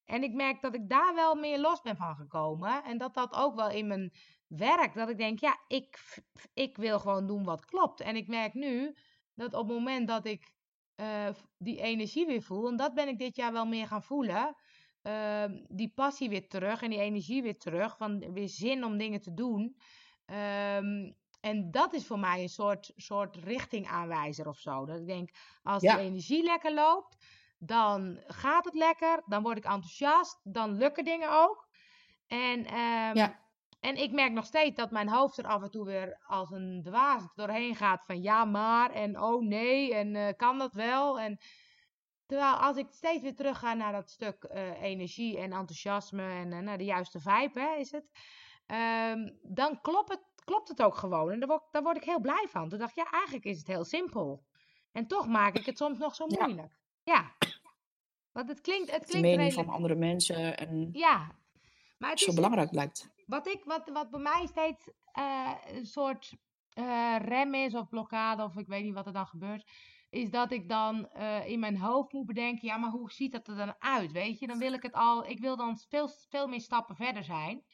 En 0.05 0.23
ik 0.23 0.33
merk 0.33 0.61
dat 0.61 0.75
ik 0.75 0.89
daar 0.89 1.15
wel 1.15 1.35
meer 1.35 1.59
los 1.61 1.81
ben 1.81 1.97
van 1.97 2.17
gekomen. 2.17 2.85
En 2.85 2.99
dat 2.99 3.15
dat 3.15 3.35
ook 3.35 3.55
wel 3.55 3.71
in 3.71 3.87
mijn 3.87 4.13
werk. 4.47 4.95
Dat 4.95 5.09
ik 5.09 5.19
denk: 5.19 5.39
ja, 5.41 5.59
ik, 5.69 5.99
ik 6.55 6.77
wil 6.77 6.99
gewoon 7.01 7.27
doen 7.27 7.45
wat 7.45 7.65
klopt. 7.65 8.01
En 8.01 8.17
ik 8.17 8.29
merk 8.29 8.55
nu 8.55 8.97
dat 9.35 9.55
op 9.55 9.69
het 9.69 9.77
moment 9.77 10.09
dat 10.09 10.27
ik 10.27 10.53
eh, 10.95 11.29
die 11.59 11.81
energie 11.81 12.27
weer 12.27 12.43
voel. 12.43 12.69
En 12.69 12.77
dat 12.77 12.95
ben 12.95 13.09
ik 13.09 13.19
dit 13.19 13.37
jaar 13.37 13.53
wel 13.53 13.67
meer 13.67 13.87
gaan 13.87 14.03
voelen. 14.03 14.55
ehm, 15.03 15.65
die 15.69 15.93
passie 15.95 16.29
weer 16.29 16.49
terug 16.49 16.83
en 16.83 16.91
die 16.91 17.01
energie 17.01 17.43
weer 17.43 17.59
terug. 17.59 17.97
Van 17.97 18.33
weer 18.33 18.49
zin 18.49 18.85
om 18.85 18.97
dingen 18.99 19.21
te 19.21 19.35
doen. 19.35 19.77
Ehm, 20.25 21.13
en 21.41 21.71
dat 21.71 21.93
is 21.93 22.07
voor 22.07 22.19
mij 22.19 22.43
een 22.43 22.49
soort, 22.49 22.93
soort 22.97 23.37
richtingaanwijzer 23.37 24.49
of 24.49 24.59
zo. 24.59 24.87
Dat 24.87 24.97
ik 24.99 25.07
denk, 25.07 25.31
als 25.63 25.83
Ja. 25.83 25.97
de 25.97 26.01
energie 26.03 26.43
lekker 26.43 26.75
loopt, 26.75 27.17
dan 27.67 28.21
gaat 28.27 28.65
het 28.65 28.75
lekker. 28.75 29.23
Dan 29.27 29.43
word 29.43 29.57
ik 29.57 29.65
enthousiast. 29.65 30.41
Dan 30.43 30.77
lukken 30.77 31.05
dingen 31.05 31.33
ook. 31.43 31.69
En, 32.27 32.65
ehm, 32.65 33.17
Ja. 33.17 33.41
en 33.81 33.97
ik 33.97 34.13
merk 34.13 34.33
nog 34.33 34.45
steeds 34.47 34.77
dat 34.77 34.91
mijn 34.91 35.09
hoofd 35.09 35.39
er 35.39 35.47
af 35.47 35.63
en 35.63 35.71
toe 35.71 35.85
weer 35.85 36.23
als 36.27 36.51
een 36.51 36.81
dwaas 36.85 37.23
doorheen 37.35 37.77
gaat. 37.77 38.05
Van 38.05 38.23
ja, 38.23 38.45
maar 38.45 38.91
en 38.91 39.21
oh 39.21 39.43
nee 39.43 39.95
en 39.95 40.17
eh, 40.17 40.37
kan 40.37 40.59
dat 40.59 40.75
wel? 40.75 41.21
En 41.21 41.39
terwijl 42.27 42.55
als 42.55 42.77
ik 42.77 42.87
steeds 42.91 43.23
weer 43.23 43.35
terug 43.37 43.59
ga 43.59 43.75
naar 43.75 43.93
dat 43.93 44.11
stuk 44.11 44.45
eh, 44.45 44.83
energie 44.83 45.39
en 45.39 45.53
enthousiasme 45.53 46.23
en 46.29 46.53
eh, 46.53 46.59
naar 46.59 46.79
de 46.79 46.85
juiste 46.85 47.21
vibe, 47.21 47.61
hè, 47.61 47.75
is 47.77 47.91
het. 47.93 48.05
Ehm, 48.67 49.31
dan 49.43 49.81
klopt 49.81 50.09
het, 50.11 50.23
klopt 50.45 50.69
het 50.69 50.83
ook 50.83 50.97
gewoon. 50.97 51.31
En 51.31 51.39
daar 51.39 51.49
word, 51.49 51.63
daar 51.71 51.83
word 51.83 51.97
ik 51.97 52.05
heel 52.05 52.21
blij 52.21 52.47
van. 52.51 52.69
Toen 52.69 52.79
dacht 52.79 52.97
ik, 52.97 53.05
ja, 53.05 53.11
eigenlijk 53.11 53.45
is 53.45 53.59
het 53.59 53.67
heel 53.67 53.85
simpel. 53.85 54.45
En 54.93 55.07
toch 55.07 55.27
maak 55.27 55.55
ik 55.55 55.67
het 55.67 55.79
soms 55.79 55.99
nog 55.99 56.15
zo 56.15 56.25
Ja. 56.29 56.45
moeilijk. 56.45 56.79
Ja. 57.03 57.33
Want 58.35 58.49
het 58.49 58.61
klinkt, 58.61 58.91
het 58.91 59.01
de 59.01 59.07
klinkt 59.07 59.29
mening 59.29 59.43
redelijk... 59.43 59.67
van 59.67 59.77
andere 59.77 59.95
mensen 59.95 60.57
en 60.57 60.89
Ja. 60.93 61.35
Maar 61.99 62.11
het 62.11 62.21
zo 62.21 62.29
is, 62.29 62.35
belangrijk 62.35 62.71
blijkt. 62.71 63.11
wat, 63.27 63.49
ik, 63.49 63.65
wat, 63.65 63.91
wat 63.93 64.11
bij 64.11 64.21
mij 64.21 64.47
steeds 64.47 64.91
eh, 65.13 65.51
een 65.67 65.87
soort 65.87 66.37
eh, 66.73 67.17
rem 67.19 67.55
is 67.55 67.75
of 67.75 67.89
blokkade, 67.89 68.43
of 68.43 68.57
ik 68.57 68.67
weet 68.67 68.85
niet 68.85 68.95
wat 68.95 69.07
er 69.07 69.13
dan 69.13 69.27
gebeurt, 69.27 69.71
is 70.11 70.31
dat 70.31 70.53
ik 70.53 70.69
dan 70.69 71.09
eh, 71.09 71.49
in 71.49 71.59
mijn 71.59 71.79
hoofd 71.79 72.13
moet 72.13 72.27
bedenken, 72.27 72.69
ja, 72.69 72.77
maar 72.77 72.91
hoe 72.91 73.13
ziet 73.13 73.33
dat 73.33 73.49
er 73.49 73.57
dan 73.57 73.75
uit, 73.79 74.13
weet 74.13 74.39
je? 74.39 74.47
Dan 74.47 74.59
wil 74.59 74.73
ik 74.73 74.83
het 74.83 74.95
al, 74.95 75.27
ik 75.27 75.41
wil 75.41 75.57
dan 75.57 75.79
veel, 75.89 76.09
veel 76.29 76.49
meer 76.49 76.61
stappen 76.61 76.97
verder 76.97 77.25
zijn. 77.25 77.65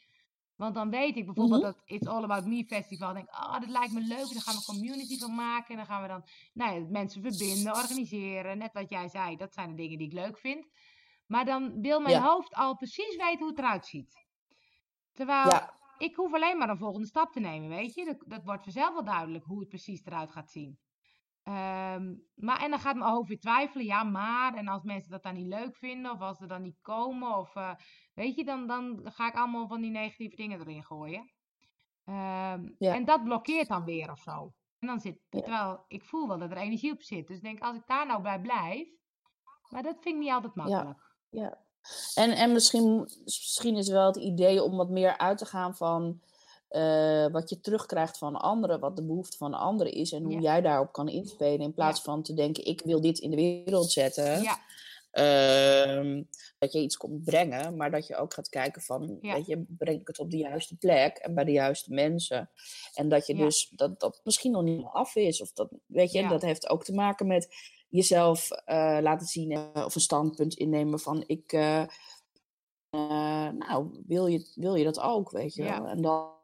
Want 0.61 0.75
dan 0.75 0.91
weet 0.91 1.17
ik 1.17 1.25
bijvoorbeeld 1.25 1.63
Mhm. 1.63 1.71
dat 1.73 1.83
It's 1.85 2.07
All 2.07 2.23
About 2.23 2.47
Me 2.47 2.65
festival, 2.65 3.13
denk 3.15 3.29
ik, 3.29 3.35
oh, 3.35 3.61
dit 3.61 3.69
lijkt 3.69 3.93
me 3.93 4.01
leuk, 4.01 4.33
daar 4.33 4.43
gaan 4.43 4.55
we 4.55 4.63
een 4.67 4.75
community 4.77 5.19
van 5.19 5.35
maken. 5.35 5.69
En 5.71 5.77
dan 5.77 5.87
gaan 5.87 6.03
we 6.03 6.09
dan, 6.09 6.25
nou 6.53 6.81
ja, 6.81 6.87
mensen 6.89 7.23
verbinden, 7.23 7.75
organiseren, 7.75 8.59
net 8.59 8.73
wat 8.73 8.91
jij 8.91 9.09
zei, 9.09 9.37
dat 9.37 9.55
zijn 9.55 9.69
de 9.71 9.75
dingen 9.75 9.99
die 9.99 10.07
ik 10.07 10.13
leuk 10.13 10.39
vind. 10.39 10.67
Maar 11.27 11.45
dan 11.45 11.81
wil 11.81 12.01
mijn 12.01 12.15
Ja. 12.15 12.23
hoofd 12.23 12.55
al 12.55 12.77
precies 12.77 13.17
weten 13.17 13.39
hoe 13.39 13.49
het 13.49 13.59
eruit 13.59 13.87
ziet. 13.87 14.27
Terwijl 15.13 15.49
Ja, 15.49 15.79
ik 15.99 16.17
hoef 16.17 16.35
alleen 16.35 16.59
maar 16.59 16.69
een 16.69 16.79
volgende 16.79 17.07
stap 17.07 17.33
te 17.33 17.41
nemen, 17.41 17.69
weet 17.69 17.95
je. 17.95 18.05
Dat, 18.05 18.25
dat 18.27 18.45
wordt 18.45 18.63
vanzelf 18.63 18.93
wel 18.93 19.05
duidelijk 19.05 19.45
hoe 19.45 19.59
het 19.61 19.69
precies 19.69 20.05
eruit 20.05 20.31
gaat 20.31 20.51
zien. 20.51 20.79
Ehm, 21.43 22.15
maar 22.35 22.61
en 22.63 22.71
dan 22.71 22.79
gaat 22.79 22.97
mijn 22.97 23.11
hoofd 23.11 23.29
weer 23.29 23.39
twijfelen, 23.39 23.85
ja, 23.87 24.03
maar. 24.03 24.55
En 24.55 24.69
als 24.69 24.83
mensen 24.83 25.11
dat 25.11 25.23
dan 25.23 25.35
niet 25.35 25.47
leuk 25.47 25.77
vinden, 25.77 26.13
of 26.13 26.21
als 26.21 26.39
ze 26.39 26.47
dan 26.47 26.63
niet 26.63 26.79
komen, 26.81 27.37
of 27.37 27.55
eh, 27.57 27.75
weet 28.15 28.35
je, 28.37 28.45
dan, 28.45 28.67
dan 28.67 29.01
ga 29.05 29.29
ik 29.29 29.35
allemaal 29.37 29.69
van 29.69 29.81
die 29.81 29.91
negatieve 29.91 30.37
dingen 30.37 30.61
erin 30.61 30.85
gooien. 30.85 31.33
Ehm, 32.05 32.69
Ja. 32.79 32.95
En 32.95 33.05
dat 33.05 33.25
blokkeert 33.25 33.69
dan 33.69 33.85
weer 33.85 34.11
of 34.11 34.19
zo. 34.21 34.53
En 34.79 34.87
dan 34.87 35.01
zit, 35.01 35.19
Ja. 35.31 35.41
terwijl 35.41 35.85
ik 35.89 36.05
voel 36.05 36.29
wel 36.29 36.39
dat 36.39 36.51
er 36.51 36.57
energie 36.57 36.93
op 36.93 37.03
zit. 37.03 37.27
Dus 37.27 37.37
ik 37.37 37.43
denk, 37.43 37.61
als 37.61 37.77
ik 37.77 37.87
daar 37.87 38.07
nou 38.07 38.23
bij 38.23 38.41
blijf, 38.41 38.89
maar 39.69 39.83
dat 39.83 39.97
vind 40.01 40.15
ik 40.15 40.21
niet 40.21 40.31
altijd 40.33 40.55
makkelijk. 40.55 40.99
ja. 41.29 41.59
En, 42.15 42.31
en 42.31 42.53
misschien, 42.53 43.01
misschien 43.25 43.77
is 43.77 43.89
wel 43.89 44.07
het 44.07 44.17
idee 44.17 44.63
om 44.63 44.77
wat 44.77 44.91
meer 44.91 45.19
uit 45.19 45.39
te 45.39 45.47
gaan 45.47 45.75
van 45.77 46.21
eh, 46.71 47.27
wat 47.27 47.51
je 47.51 47.61
terugkrijgt 47.61 48.19
van 48.19 48.37
anderen, 48.37 48.81
wat 48.81 48.97
de 48.97 49.05
behoefte 49.05 49.37
van 49.37 49.55
anderen 49.55 49.93
is 49.93 50.13
en 50.13 50.23
hoe 50.23 50.33
Ja. 50.33 50.41
jij 50.41 50.61
daarop 50.61 50.93
kan 50.93 51.09
inspelen. 51.09 51.61
In 51.61 51.75
plaats 51.75 52.03
van 52.03 52.23
te 52.23 52.35
denken, 52.35 52.65
ik 52.67 52.81
wil 52.85 53.01
dit 53.01 53.19
in 53.19 53.31
de 53.31 53.37
wereld 53.37 53.93
zetten. 53.93 54.43
Ja, 54.43 54.59
Ehm, 55.11 56.23
dat 56.59 56.73
je 56.73 56.81
iets 56.81 56.97
komt 56.97 57.25
brengen, 57.25 57.77
maar 57.77 57.91
dat 57.91 58.07
je 58.07 58.17
ook 58.17 58.35
gaat 58.35 58.49
kijken 58.49 58.83
van, 58.83 59.19
weet 59.21 59.47
je, 59.47 59.65
breng 59.69 60.01
ik 60.01 60.07
het 60.07 60.19
op 60.19 60.31
de 60.31 60.37
juiste 60.37 60.77
plek 60.77 61.17
en 61.17 61.35
bij 61.35 61.45
de 61.45 61.53
juiste 61.53 61.93
mensen. 61.93 62.51
En 62.95 63.09
dat 63.09 63.27
je 63.27 63.35
dus, 63.35 63.73
dat 63.77 64.01
dat 64.01 64.21
misschien 64.25 64.53
nog 64.53 64.63
niet 64.63 64.87
af 64.93 65.17
is. 65.17 65.41
Of 65.41 65.53
dat, 65.53 65.69
weet 65.87 66.13
je, 66.13 66.29
dat 66.29 66.43
heeft 66.43 66.69
ook 66.69 66.85
te 66.85 66.93
maken 66.95 67.27
met 67.27 67.49
jezelf 67.89 68.51
eh, 68.51 68.99
laten 69.01 69.27
zien 69.27 69.51
eh, 69.51 69.85
of 69.85 69.95
een 69.95 70.01
standpunt 70.01 70.55
innemen 70.55 71.01
van, 71.01 71.25
ik, 71.27 71.53
nou, 72.91 74.03
wil 74.07 74.27
je, 74.27 74.51
wil 74.55 74.75
je 74.75 74.85
dat 74.85 75.01
ook, 75.01 75.31
weet 75.31 75.55
je 75.55 75.63
wel? 75.63 75.87
En 75.87 76.03
dan 76.03 76.39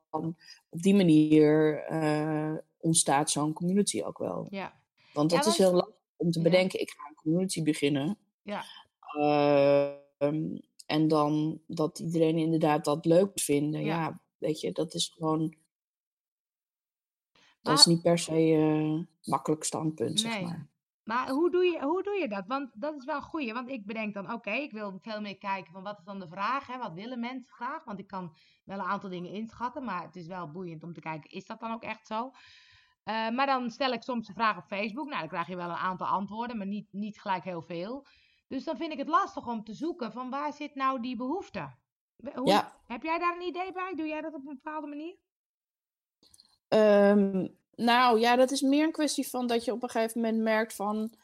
op 0.69 0.83
die 0.83 0.95
manier 0.95 1.79
eh, 1.85 2.53
ontstaat 2.79 3.31
zo'n 3.31 3.53
community 3.53 4.03
ook 4.03 4.19
wel. 4.19 4.47
Ja. 4.51 4.81
Want 5.13 5.31
Ja, 5.31 5.37
dat 5.39 5.47
is 5.47 5.57
heel 5.59 5.73
lastig 5.73 5.95
om 6.17 6.31
te 6.31 6.39
Ja. 6.39 6.45
bedenken, 6.45 6.81
ik 6.81 6.91
ga 6.91 7.09
een 7.09 7.15
community 7.15 7.63
beginnen. 7.63 8.19
Ja. 8.43 8.65
Ehm, 9.17 10.57
en 10.87 11.09
dan 11.09 11.61
dat 11.67 11.99
iedereen 11.99 12.37
inderdaad 12.39 12.85
dat 12.85 13.05
leuk 13.05 13.25
moet 13.27 13.43
vinden. 13.43 13.81
Ja. 13.85 13.97
Ja, 14.01 14.21
weet 14.39 14.61
je, 14.61 14.73
dat 14.73 14.95
is 14.95 15.09
gewoon... 15.17 15.41
Maar- 17.63 17.75
Dat 17.75 17.79
is 17.79 17.87
niet 17.87 18.03
per 18.03 18.19
se 18.19 18.33
eh 18.33 19.01
makkelijk 19.31 19.65
standpunt, 19.65 20.21
zeg 20.21 20.41
maar. 20.41 20.67
Maar 21.07 21.29
hoe 21.29 21.51
doe, 21.51 21.65
je, 21.65 21.83
hoe 21.83 22.03
doe 22.03 22.15
je 22.15 22.29
dat? 22.29 22.47
Want 22.47 22.71
dat 22.75 22.95
is 22.97 23.05
wel 23.05 23.17
een 23.17 23.23
goeie. 23.23 23.53
Want 23.53 23.69
ik 23.69 23.87
bedenk 23.87 24.15
dan, 24.15 24.33
oké, 24.33 24.51
ik 24.51 24.73
wil 24.73 24.99
veel 25.01 25.21
meer 25.21 25.39
kijken 25.39 25.73
van 25.73 25.83
wat 25.83 25.99
is 25.99 26.05
dan 26.05 26.19
de 26.19 26.29
vraag? 26.29 26.67
Hè? 26.67 26.79
Wat 26.79 26.93
willen 26.93 27.21
mensen 27.21 27.55
graag? 27.55 27.85
Want 27.85 27.99
ik 27.99 28.07
kan 28.07 28.37
wel 28.65 28.79
een 28.79 28.85
aantal 28.85 29.11
dingen 29.11 29.31
inschatten. 29.31 29.85
Maar 29.85 30.03
het 30.03 30.17
is 30.17 30.27
wel 30.27 30.51
boeiend 30.51 30.83
om 30.83 30.93
te 30.93 31.01
kijken, 31.01 31.31
is 31.31 31.47
dat 31.47 31.61
dan 31.61 31.73
ook 31.73 31.83
echt 31.83 32.07
zo? 32.07 32.31
Eh, 33.03 33.31
maar 33.31 33.47
dan 33.47 33.71
stel 33.71 33.93
ik 33.93 34.03
soms 34.03 34.27
de 34.27 34.33
vraag 34.33 34.57
op 34.57 34.67
Facebook. 34.67 35.07
Nou, 35.07 35.19
dan 35.19 35.29
krijg 35.29 35.47
je 35.47 35.57
wel 35.57 35.71
een 35.71 35.77
aantal 35.77 36.07
antwoorden, 36.07 36.57
maar 36.57 36.67
niet, 36.67 36.93
niet 36.93 37.21
gelijk 37.21 37.45
heel 37.45 37.63
veel. 37.63 38.07
Dus 38.49 38.65
dan 38.65 38.77
vind 38.77 38.93
ik 38.93 38.99
het 38.99 39.09
lastig 39.09 39.47
om 39.47 39.65
te 39.65 39.75
zoeken 39.75 40.13
van 40.13 40.31
waar 40.31 40.53
zit 40.53 40.75
nou 40.75 41.01
die 41.01 41.17
behoefte? 41.17 41.75
Hoe, 42.35 42.49
Ja. 42.49 42.81
Heb 42.87 43.03
jij 43.03 43.19
daar 43.19 43.37
een 43.37 43.47
idee 43.47 43.73
bij? 43.73 43.95
Doe 43.95 44.07
jij 44.07 44.21
dat 44.21 44.35
op 44.35 44.47
een 44.47 44.61
bepaalde 44.63 44.87
manier? 44.87 45.17
Ehm, 46.69 47.49
nou 47.77 48.21
ja, 48.21 48.37
dat 48.37 48.51
is 48.51 48.61
meer 48.61 48.85
een 48.85 48.93
kwestie 48.93 49.29
van 49.29 49.47
dat 49.47 49.65
je 49.65 49.73
op 49.73 49.83
een 49.83 49.89
gegeven 49.91 50.21
moment 50.21 50.43
merkt 50.43 50.75
van... 50.75 51.15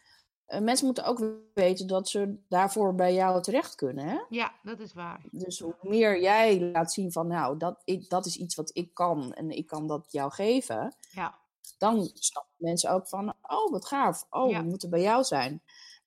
eh, 0.46 0.60
mensen 0.60 0.86
moeten 0.86 1.04
ook 1.04 1.24
weten 1.54 1.86
dat 1.86 2.08
ze 2.08 2.36
daarvoor 2.48 2.94
bij 2.94 3.14
jou 3.14 3.42
terecht 3.42 3.74
kunnen, 3.74 4.06
hè? 4.08 4.18
Ja, 4.28 4.52
dat 4.62 4.80
is 4.80 4.92
waar. 4.92 5.20
Dus 5.30 5.58
hoe 5.60 5.74
meer 5.82 6.20
jij 6.20 6.60
laat 6.60 6.92
zien 6.92 7.12
van, 7.12 7.26
nou, 7.26 7.56
dat, 7.58 7.80
ik, 7.84 8.08
dat 8.08 8.26
is 8.26 8.36
iets 8.36 8.54
wat 8.54 8.70
ik 8.76 8.94
kan 8.94 9.32
en 9.34 9.50
ik 9.50 9.66
kan 9.66 9.86
dat 9.86 10.06
jou 10.12 10.32
geven, 10.32 10.96
Ja, 11.10 11.38
dan 11.78 12.10
snappen 12.14 12.52
mensen 12.56 12.90
ook 12.90 13.08
van, 13.08 13.34
oh, 13.42 13.70
wat 13.70 13.86
gaaf, 13.86 14.26
oh, 14.30 14.50
Ja. 14.50 14.62
we 14.62 14.68
moeten 14.68 14.90
bij 14.90 15.00
jou 15.02 15.24
zijn. 15.24 15.62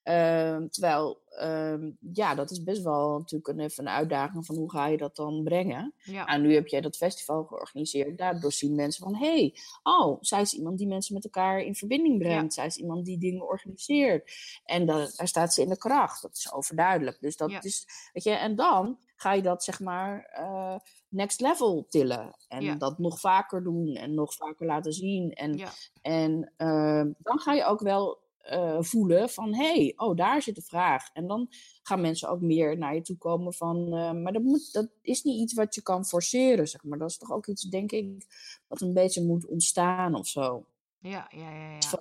Ehm, 0.05 0.67
terwijl, 0.67 1.21
ehm, 1.29 1.89
ja, 2.13 2.35
dat 2.35 2.51
is 2.51 2.63
best 2.63 2.81
wel 2.83 3.17
natuurlijk 3.17 3.47
een, 3.47 3.59
even 3.59 3.85
een 3.87 3.93
uitdaging 3.93 4.45
van 4.45 4.55
hoe 4.55 4.71
ga 4.71 4.87
je 4.87 4.97
dat 4.97 5.15
dan 5.15 5.43
brengen. 5.43 5.93
ja, 6.03 6.25
Nou, 6.25 6.41
nu 6.41 6.53
heb 6.53 6.67
jij 6.67 6.81
dat 6.81 6.97
festival 6.97 7.43
georganiseerd. 7.43 8.17
Daardoor 8.17 8.51
zien 8.51 8.75
mensen 8.75 9.03
van, 9.03 9.15
hé, 9.15 9.27
hey, 9.27 9.55
oh, 9.83 10.17
zij 10.21 10.41
is 10.41 10.53
iemand 10.53 10.77
die 10.77 10.87
mensen 10.87 11.13
met 11.13 11.23
elkaar 11.23 11.59
in 11.59 11.75
verbinding 11.75 12.17
brengt. 12.19 12.53
Zij 12.53 12.65
is 12.65 12.77
iemand 12.77 13.05
die 13.05 13.17
dingen 13.17 13.47
organiseert. 13.47 14.31
En 14.65 14.85
da- 14.85 15.09
daar 15.15 15.27
staat 15.27 15.53
ze 15.53 15.61
in 15.61 15.69
de 15.69 15.77
kracht. 15.77 16.21
Dat 16.21 16.35
is 16.35 16.51
overduidelijk. 16.53 17.17
Dus 17.21 17.37
dat 17.37 17.51
Ja. 17.51 17.61
is, 17.61 17.85
weet 18.13 18.23
je, 18.23 18.31
en 18.31 18.55
dan 18.55 18.97
ga 19.15 19.33
je 19.33 19.41
dat 19.41 19.63
zeg 19.63 19.79
maar 19.79 20.25
eh, 20.33 20.75
next 21.09 21.41
level 21.41 21.85
tillen. 21.89 22.35
En 22.47 22.61
Ja. 22.63 22.75
dat 22.75 22.97
nog 22.99 23.19
vaker 23.19 23.63
doen 23.63 23.87
en 23.95 24.13
nog 24.13 24.33
vaker 24.33 24.65
laten 24.65 24.93
zien. 24.93 25.33
En, 25.33 25.57
ja, 25.57 25.69
en 26.01 26.51
eh, 26.57 27.03
dan 27.17 27.39
ga 27.39 27.53
je 27.53 27.65
ook 27.65 27.79
wel 27.81 28.23
eh, 28.45 28.77
voelen 28.79 29.29
van, 29.29 29.53
hé, 29.53 29.75
hey, 29.75 29.93
oh, 29.95 30.15
daar 30.15 30.41
zit 30.41 30.55
de 30.55 30.61
vraag. 30.61 31.09
En 31.13 31.27
dan 31.27 31.47
gaan 31.83 32.01
mensen 32.01 32.29
ook 32.29 32.41
meer 32.41 32.77
naar 32.77 32.95
je 32.95 33.01
toe 33.01 33.17
komen 33.17 33.53
van, 33.53 33.85
eh, 33.85 34.11
maar 34.11 34.33
dat, 34.33 34.41
moet, 34.41 34.73
dat 34.73 34.89
is 35.01 35.23
niet 35.23 35.41
iets 35.41 35.53
wat 35.53 35.75
je 35.75 35.81
kan 35.81 36.05
forceren, 36.05 36.67
zeg 36.67 36.83
maar. 36.83 36.97
Dat 36.97 37.09
is 37.09 37.17
toch 37.17 37.31
ook 37.31 37.47
iets, 37.47 37.61
denk 37.61 37.91
ik, 37.91 38.25
wat 38.67 38.81
een 38.81 38.93
beetje 38.93 39.23
moet 39.23 39.45
ontstaan 39.45 40.15
of 40.15 40.27
zo. 40.27 40.65
ja, 40.99 41.29
ja, 41.29 41.49
ja, 41.51 41.71
ja. 41.71 41.79
Van, 41.79 41.99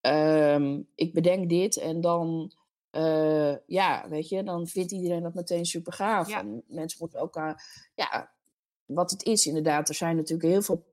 eh, 0.00 0.54
ehm, 0.54 0.82
ik 0.94 1.12
bedenk 1.12 1.48
dit 1.48 1.76
en 1.76 2.00
dan, 2.00 2.52
ja, 3.66 4.08
weet 4.08 4.28
je, 4.28 4.42
dan 4.42 4.66
vindt 4.66 4.92
iedereen 4.92 5.22
dat 5.22 5.34
meteen 5.34 5.66
super 5.66 5.92
gaaf. 5.92 6.28
Ja. 6.28 6.38
En 6.38 6.62
mensen 6.66 6.98
moeten 7.00 7.20
ook, 7.20 7.34
ja, 7.94 8.32
wat 8.84 9.10
het 9.10 9.24
is 9.24 9.46
inderdaad, 9.46 9.88
er 9.88 9.94
zijn 9.94 10.16
natuurlijk 10.16 10.48
heel 10.48 10.62
veel 10.62 10.84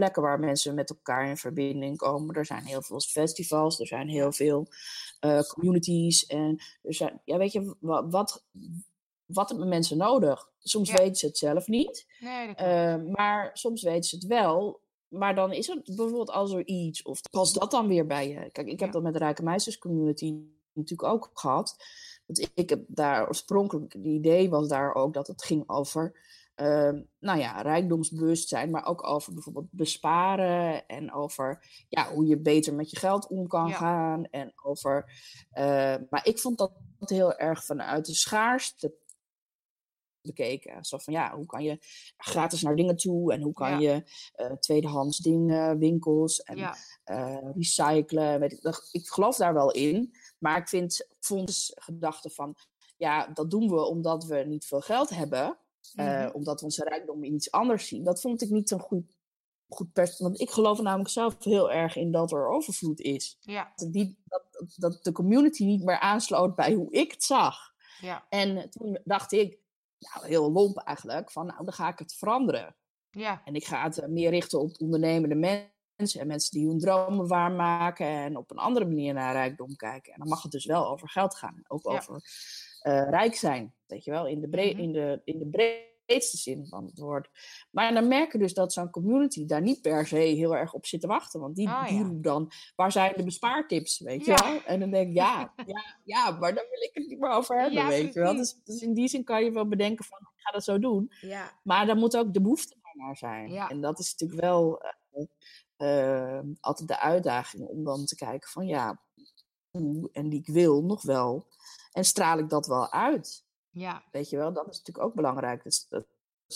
plekken 0.00 0.22
waar 0.22 0.40
mensen 0.40 0.74
met 0.74 0.90
elkaar 0.90 1.28
in 1.28 1.36
verbinding 1.36 1.96
komen. 1.96 2.34
Er 2.34 2.46
zijn 2.46 2.64
heel 2.64 2.82
veel 2.82 3.00
festivals, 3.00 3.80
er 3.80 3.86
zijn 3.86 4.08
heel 4.08 4.32
veel 4.32 4.66
eh, 5.20 5.40
communities. 5.40 6.26
En 6.26 6.62
er 6.82 6.94
zijn, 6.94 7.20
ja, 7.24 7.36
weet 7.38 7.52
je, 7.52 7.76
wa- 7.80 8.06
wat, 8.08 8.44
wat 9.24 9.48
hebben 9.48 9.68
mensen 9.68 9.96
nodig? 9.96 10.50
Soms 10.58 10.90
Ja. 10.90 10.96
weten 10.96 11.14
ze 11.16 11.26
het 11.26 11.38
zelf 11.38 11.66
niet. 11.66 12.06
Nee. 12.20 12.54
Eh, 12.54 12.96
maar 13.12 13.50
soms 13.52 13.82
weten 13.82 14.04
ze 14.04 14.14
het 14.16 14.24
wel. 14.26 14.80
Maar 15.08 15.34
dan 15.34 15.52
is 15.52 15.66
het 15.66 15.84
bijvoorbeeld 15.84 16.30
als 16.30 16.52
er 16.52 16.66
iets, 16.66 17.02
of 17.02 17.20
past 17.30 17.60
dat 17.60 17.70
dan 17.70 17.88
weer 17.88 18.06
bij 18.06 18.28
je? 18.28 18.50
Kijk, 18.50 18.66
ik 18.68 18.80
heb 18.80 18.88
Ja. 18.88 18.94
dat 18.94 19.02
met 19.02 19.12
de 19.12 19.18
Rijke 19.18 19.42
Meisjes 19.42 19.78
Community 19.78 20.34
natuurlijk 20.72 21.12
ook 21.12 21.30
gehad. 21.34 21.76
Want 22.26 22.50
ik 22.54 22.70
heb 22.70 22.84
daar 22.86 23.28
oorspronkelijk, 23.28 23.92
het 23.92 24.04
idee 24.04 24.50
was 24.50 24.68
daar 24.68 24.94
ook 24.94 25.14
dat 25.14 25.26
het 25.26 25.44
ging 25.44 25.68
over, 25.68 26.18
ehm, 26.60 27.02
nou 27.18 27.38
ja, 27.38 27.60
rijkdomsbewustzijn, 27.62 28.70
maar 28.70 28.86
ook 28.86 29.06
over 29.06 29.34
bijvoorbeeld 29.34 29.70
besparen 29.70 30.86
en 30.86 31.12
over 31.12 31.64
ja, 31.88 32.12
hoe 32.12 32.26
je 32.26 32.38
beter 32.38 32.74
met 32.74 32.90
je 32.90 32.96
geld 32.98 33.26
om 33.28 33.46
kan 33.46 33.68
Ja. 33.68 33.74
gaan. 33.74 34.24
En 34.24 34.52
over, 34.62 35.12
eh, 35.50 35.94
maar 36.10 36.26
ik 36.26 36.38
vond 36.38 36.58
dat 36.58 36.72
heel 36.98 37.36
erg 37.36 37.64
vanuit 37.64 38.06
de 38.06 38.14
schaarste 38.14 38.94
bekeken. 40.22 40.84
Zo 40.84 40.98
van 40.98 41.12
ja, 41.12 41.34
hoe 41.36 41.46
kan 41.46 41.62
je 41.62 41.78
gratis 42.16 42.62
naar 42.62 42.76
dingen 42.76 42.96
toe 42.96 43.32
en 43.32 43.42
hoe 43.42 43.52
kan 43.52 43.70
Ja. 43.70 43.78
je 43.78 44.04
eh, 44.32 44.52
tweedehands 44.52 45.18
dingen, 45.18 45.78
winkels 45.78 46.42
en 46.42 46.56
ja, 46.56 46.76
eh, 47.04 47.50
recyclen. 47.54 48.40
Weet 48.40 48.52
ik, 48.92 49.08
geloof 49.08 49.36
daar 49.36 49.54
wel 49.54 49.70
in, 49.70 50.14
maar 50.38 50.58
ik 50.58 50.68
vind 50.68 51.08
fonds 51.20 51.72
gedachte 51.74 52.30
van 52.30 52.56
ja, 52.96 53.26
dat 53.26 53.50
doen 53.50 53.68
we 53.68 53.84
omdat 53.84 54.24
we 54.24 54.36
niet 54.36 54.64
veel 54.64 54.80
geld 54.80 55.08
hebben, 55.10 55.58
eh, 55.94 56.06
Mhm. 56.24 56.30
omdat 56.34 56.58
we 56.60 56.64
onze 56.64 56.84
rijkdom 56.84 57.24
in 57.24 57.34
iets 57.34 57.50
anders 57.50 57.86
zien. 57.88 58.04
Dat 58.04 58.20
vond 58.20 58.42
ik 58.42 58.50
niet 58.50 58.70
een 58.70 58.80
goed, 58.80 59.16
goed 59.68 59.92
pers. 59.92 60.18
Want 60.18 60.40
ik 60.40 60.50
geloof 60.50 60.80
namelijk 60.80 61.10
zelf 61.10 61.44
heel 61.44 61.70
erg 61.72 61.96
in 61.96 62.12
dat 62.12 62.32
er 62.32 62.48
overvloed 62.48 63.00
is. 63.00 63.36
ja, 63.40 63.72
Dat, 63.76 63.92
die, 63.92 64.18
dat, 64.24 64.42
dat 64.76 65.04
de 65.04 65.12
community 65.12 65.64
niet 65.64 65.84
meer 65.84 65.98
aansloot 65.98 66.54
bij 66.54 66.72
hoe 66.72 66.92
ik 66.92 67.10
het 67.10 67.22
zag. 67.24 67.56
ja, 68.00 68.26
En 68.28 68.70
toen 68.70 68.98
dacht 69.04 69.32
ik, 69.32 69.58
nou 69.98 70.26
heel 70.26 70.52
lomp 70.52 70.76
eigenlijk, 70.78 71.30
van 71.30 71.46
nou 71.46 71.64
dan 71.64 71.72
ga 71.74 71.88
ik 71.88 71.98
het 71.98 72.14
veranderen. 72.14 72.76
ja, 73.10 73.42
En 73.44 73.54
ik 73.54 73.64
ga 73.64 73.82
het 73.82 73.98
eh, 73.98 74.08
meer 74.08 74.30
richten 74.30 74.60
op 74.60 74.80
ondernemende 74.80 75.34
mensen 75.34 76.20
en 76.20 76.26
mensen 76.26 76.58
die 76.58 76.68
hun 76.68 76.78
dromen 76.78 77.26
waarmaken 77.28 78.06
en 78.06 78.36
op 78.36 78.50
een 78.50 78.58
andere 78.58 78.86
manier 78.86 79.14
naar 79.14 79.32
rijkdom 79.32 79.76
kijken. 79.76 80.12
En 80.12 80.18
dan 80.18 80.28
mag 80.28 80.42
het 80.42 80.52
dus 80.52 80.64
wel 80.64 80.88
over 80.88 81.08
geld 81.08 81.34
gaan, 81.36 81.62
ook 81.68 81.84
Ja. 81.90 81.96
over 81.96 82.20
rijk 82.82 83.34
zijn, 83.34 83.74
weet 83.86 84.04
je 84.04 84.10
wel, 84.10 84.26
in 84.26 84.40
de, 84.40 84.46
Mhm. 84.46 84.58
in, 84.78 84.92
de, 84.92 85.20
in 85.24 85.38
de 85.38 85.46
breedste 85.46 86.36
zin 86.36 86.66
van 86.66 86.84
het 86.86 86.98
woord. 86.98 87.28
Maar 87.70 87.94
dan 87.94 88.08
merk 88.08 88.32
je 88.32 88.38
dus 88.38 88.54
dat 88.54 88.72
zo'n 88.72 88.90
community 88.90 89.46
daar 89.46 89.60
niet 89.62 89.80
per 89.82 90.06
se 90.06 90.16
heel 90.16 90.56
erg 90.56 90.72
op 90.72 90.86
zit 90.86 91.00
te 91.00 91.06
wachten, 91.06 91.40
want 91.40 91.56
die, 91.56 91.68
Ah, 91.68 91.86
die 91.88 91.96
ja. 91.98 92.02
roept 92.04 92.22
dan, 92.22 92.50
waar 92.76 92.92
zijn 92.92 93.12
de 93.16 93.24
bespaartips, 93.24 93.98
weet 93.98 94.24
je 94.24 94.30
Ja. 94.30 94.50
wel? 94.50 94.62
En 94.62 94.80
dan 94.80 94.90
denk 94.90 95.08
ik, 95.08 95.14
ja, 95.14 95.52
ja, 95.66 95.82
ja, 96.04 96.30
maar 96.30 96.54
daar 96.54 96.66
wil 96.70 96.82
ik 96.82 96.90
het 96.92 97.06
niet 97.06 97.18
meer 97.18 97.30
over 97.30 97.60
hebben, 97.60 97.78
Ja, 97.82 97.88
weet 97.88 98.14
je 98.14 98.20
wel. 98.20 98.36
Dus, 98.36 98.56
dus 98.64 98.82
in 98.82 98.94
die 98.94 99.08
zin 99.08 99.24
kan 99.24 99.44
je 99.44 99.52
wel 99.52 99.68
bedenken 99.68 100.04
van, 100.04 100.18
ik 100.18 100.40
ga 100.42 100.50
dat 100.52 100.64
zo 100.64 100.78
doen. 100.78 101.12
ja, 101.20 101.58
Maar 101.62 101.86
dan 101.86 101.98
moet 101.98 102.16
ook 102.16 102.32
de 102.34 102.40
behoefte 102.40 102.74
naar 102.92 103.16
zijn. 103.16 103.50
En 103.56 103.80
dat 103.80 103.98
is 103.98 104.10
natuurlijk 104.10 104.40
wel 104.40 104.80
eh, 104.82 106.36
eh, 106.36 106.44
altijd 106.60 106.88
de 106.88 106.98
uitdaging 107.00 107.66
om 107.68 107.84
dan 107.84 108.04
te 108.04 108.14
kijken 108.16 108.48
van 108.50 108.66
ja, 108.66 109.00
hoe 109.70 110.08
en 110.12 110.28
die 110.28 110.38
ik 110.40 110.46
wil 110.46 110.82
nog 110.84 111.02
wel. 111.02 111.46
En 111.92 112.04
straal 112.04 112.38
ik 112.38 112.48
dat 112.48 112.66
wel 112.66 112.92
uit? 112.92 113.44
ja, 113.70 114.02
Weet 114.12 114.30
je 114.30 114.36
wel, 114.36 114.52
dat 114.52 114.68
is 114.68 114.78
natuurlijk 114.78 115.06
ook 115.06 115.14
belangrijk. 115.14 115.62
Dus, 115.62 115.86
dat, 115.88 116.04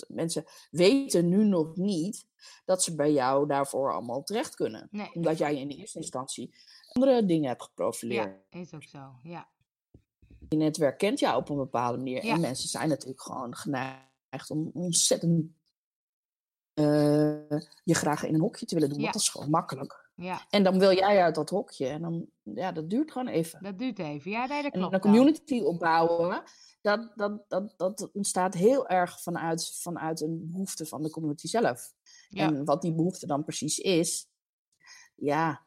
mensen 0.08 0.44
weten 0.70 1.28
nu 1.28 1.44
nog 1.44 1.76
niet 1.76 2.26
dat 2.64 2.82
ze 2.82 2.94
bij 2.94 3.12
jou 3.12 3.46
daarvoor 3.46 3.92
allemaal 3.92 4.22
terecht 4.22 4.54
kunnen. 4.54 4.88
nee, 4.90 5.10
Omdat 5.14 5.38
jij 5.38 5.56
in 5.56 5.68
de 5.68 5.74
eerste 5.74 5.98
instantie 5.98 6.54
andere 6.92 7.24
dingen 7.26 7.48
hebt 7.48 7.62
geprofileerd. 7.62 8.40
ja, 8.50 8.60
is 8.60 8.74
ook 8.74 8.82
zo, 8.82 9.12
ja, 9.22 9.48
Je 10.48 10.56
netwerk 10.56 10.98
kent 10.98 11.18
jou 11.18 11.36
op 11.36 11.48
een 11.48 11.56
bepaalde 11.56 11.96
manier. 11.96 12.24
Ja. 12.24 12.34
En 12.34 12.40
mensen 12.40 12.68
zijn 12.68 12.88
natuurlijk 12.88 13.22
gewoon 13.22 13.56
geneigd 13.56 14.50
om 14.50 14.70
ontzettend 14.74 15.52
eh, 16.74 17.60
je 17.84 17.94
graag 17.94 18.24
in 18.24 18.34
een 18.34 18.40
hokje 18.40 18.66
te 18.66 18.74
willen 18.74 18.88
doen. 18.88 18.98
Ja. 18.98 19.02
Want 19.02 19.14
dat 19.14 19.22
is 19.22 19.28
gewoon 19.28 19.50
makkelijk. 19.50 20.03
Ja, 20.14 20.46
En 20.50 20.62
dan 20.62 20.79
wil 20.79 20.92
jij 20.92 21.22
uit 21.22 21.35
dat 21.35 21.50
hokje. 21.50 21.87
En 21.87 22.03
dan, 22.03 22.27
ja, 22.42 22.72
dat 22.72 22.90
duurt 22.90 23.12
gewoon 23.12 23.29
even. 23.29 23.62
dat 23.62 23.79
duurt 23.79 23.98
even. 23.98 24.31
Ja, 24.31 24.46
nee, 24.46 24.62
dat 24.62 24.72
en 24.72 24.79
klopt 24.79 24.94
een 24.94 25.00
wel. 25.00 25.12
community 25.12 25.61
opbouwen, 25.61 26.42
dat, 26.81 27.12
dat, 27.16 27.44
dat, 27.48 27.74
dat 27.77 28.11
ontstaat 28.12 28.55
heel 28.55 28.88
erg 28.88 29.22
vanuit, 29.22 29.79
vanuit 29.81 30.20
een 30.20 30.50
behoefte 30.50 30.87
van 30.87 31.03
de 31.03 31.11
community 31.11 31.46
zelf. 31.46 31.92
Ja, 32.29 32.46
En 32.46 32.64
wat 32.64 32.83
die 32.83 32.94
behoefte 32.94 33.27
dan 33.27 33.44
precies 33.44 33.79
is, 33.79 34.29
ja, 35.14 35.66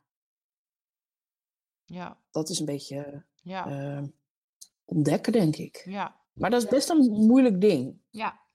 ja, 1.85 2.17
dat 2.31 2.49
is 2.49 2.59
een 2.59 2.65
beetje 2.65 3.25
ja, 3.41 3.67
eh, 3.67 4.03
ontdekken, 4.85 5.31
denk 5.31 5.55
ik. 5.55 5.81
ja, 5.85 6.21
Maar 6.33 6.49
dat 6.49 6.63
is 6.63 6.69
best 6.69 6.89
een 6.89 7.11
moeilijk 7.11 7.61
ding. 7.61 7.99
ja. 8.09 8.45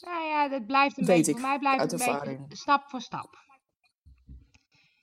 Nou 0.00 0.24
ja, 0.24 0.48
dat 0.48 0.66
blijft 0.66 0.98
een 0.98 1.04
Weet 1.04 1.16
beetje, 1.16 1.32
voor 1.32 1.40
mij 1.40 1.58
blijft 1.58 1.82
het 1.82 1.92
een 1.92 1.98
beetje 1.98 2.56
stap 2.56 2.88
voor 2.88 3.00
stap. 3.00 3.36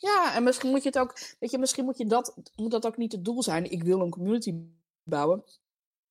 Ja, 0.01 0.35
en 0.35 0.43
misschien 0.43 0.69
moet 0.69 0.83
je 0.83 0.89
het 0.89 0.99
ook, 0.99 1.35
weet 1.39 1.51
je, 1.51 1.57
misschien 1.57 1.85
moet 1.85 1.97
je 1.97 2.05
dat, 2.05 2.35
moet 2.55 2.71
dat 2.71 2.85
ook 2.85 2.97
niet 2.97 3.11
het 3.11 3.25
doel 3.25 3.43
zijn. 3.43 3.71
Ik 3.71 3.83
wil 3.83 3.99
een 4.01 4.09
community 4.09 4.53
bouwen. 5.03 5.43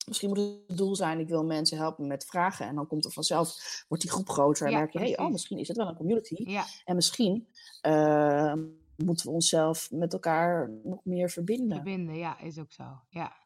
Misschien 0.06 0.28
moet 0.28 0.38
het 0.38 0.76
doel 0.78 0.96
zijn, 0.96 1.18
ik 1.18 1.28
wil 1.28 1.44
mensen 1.44 1.78
helpen 1.78 2.06
met 2.06 2.24
vragen. 2.24 2.66
En 2.66 2.74
dan 2.74 2.86
komt 2.86 3.04
er 3.04 3.10
vanzelf, 3.10 3.54
wordt 3.88 4.02
die 4.02 4.12
groep 4.12 4.28
groter. 4.28 4.66
En 4.66 4.72
Ja, 4.72 4.78
merk 4.78 4.92
je, 4.92 4.98
hey, 4.98 5.18
oh, 5.18 5.30
misschien 5.30 5.58
is 5.58 5.68
het 5.68 5.76
wel 5.76 5.88
een 5.88 5.96
community. 5.96 6.50
Ja, 6.50 6.64
En 6.84 6.94
misschien 6.94 7.48
eh, 7.80 8.54
moeten 8.96 9.26
we 9.26 9.32
onszelf 9.32 9.90
met 9.90 10.12
elkaar 10.12 10.70
nog 10.84 11.04
meer 11.04 11.30
verbinden. 11.30 11.76
verbinden. 11.76 12.16
Ja, 12.16 12.40
is 12.40 12.58
ook 12.58 12.72
zo. 12.72 13.00
Ja. 13.08 13.36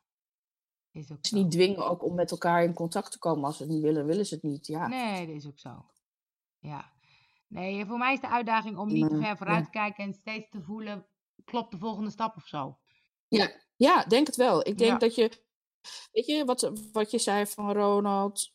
Is 0.92 1.12
ook 1.12 1.26
zo. 1.26 1.37
niet 1.37 1.50
dwingen 1.50 1.88
ook 1.88 2.05
om 2.05 2.14
met 2.14 2.31
elkaar 2.31 2.64
in 2.64 2.72
contact 2.74 3.12
te 3.12 3.18
komen. 3.18 3.44
Als 3.44 3.57
ze 3.57 3.62
het 3.62 3.72
niet 3.72 3.83
willen, 3.83 4.07
willen 4.07 4.26
ze 4.26 4.35
het 4.35 4.42
niet. 4.42 4.66
Ja. 4.66 4.87
Nee, 4.87 5.26
dat 5.26 5.37
is 5.37 5.46
ook 5.46 5.59
zo. 5.59 5.85
Ja. 6.59 6.92
Nee, 7.52 7.86
voor 7.86 7.98
mij 7.98 8.12
is 8.12 8.20
de 8.20 8.28
uitdaging 8.28 8.78
om 8.78 8.88
niet 8.92 9.08
te 9.08 9.16
ver 9.18 9.36
vooruit 9.36 9.58
ja. 9.58 9.64
te 9.64 9.70
kijken 9.70 10.04
en 10.04 10.12
steeds 10.14 10.48
te 10.50 10.62
voelen, 10.62 11.06
klopt 11.44 11.70
de 11.70 11.78
volgende 11.78 12.10
stap 12.10 12.36
of 12.36 12.46
zo. 12.46 12.78
Ja, 13.76 14.04
denk 14.04 14.26
het 14.26 14.36
wel. 14.36 14.58
Ik 14.66 14.78
denk 14.78 14.90
Ja. 14.92 14.98
dat 14.98 15.14
je, 15.14 15.42
weet 16.12 16.26
je, 16.26 16.44
wat, 16.44 16.72
wat 16.92 17.10
je 17.10 17.18
zei 17.18 17.46
van 17.46 17.72
Ronald, 17.72 18.54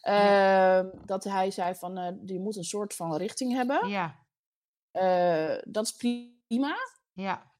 Ja. 0.00 0.78
ehm, 0.78 0.90
dat 1.06 1.24
hij 1.24 1.50
zei 1.50 1.74
van, 1.74 1.98
eh, 1.98 2.12
je 2.24 2.40
moet 2.40 2.56
een 2.56 2.64
soort 2.64 2.94
van 2.94 3.16
richting 3.16 3.52
hebben. 3.52 3.88
Ja, 3.88 4.18
Eh, 4.90 5.56
dat 5.62 5.84
is 5.84 5.92
prima. 5.92 6.76
ja, 7.12 7.52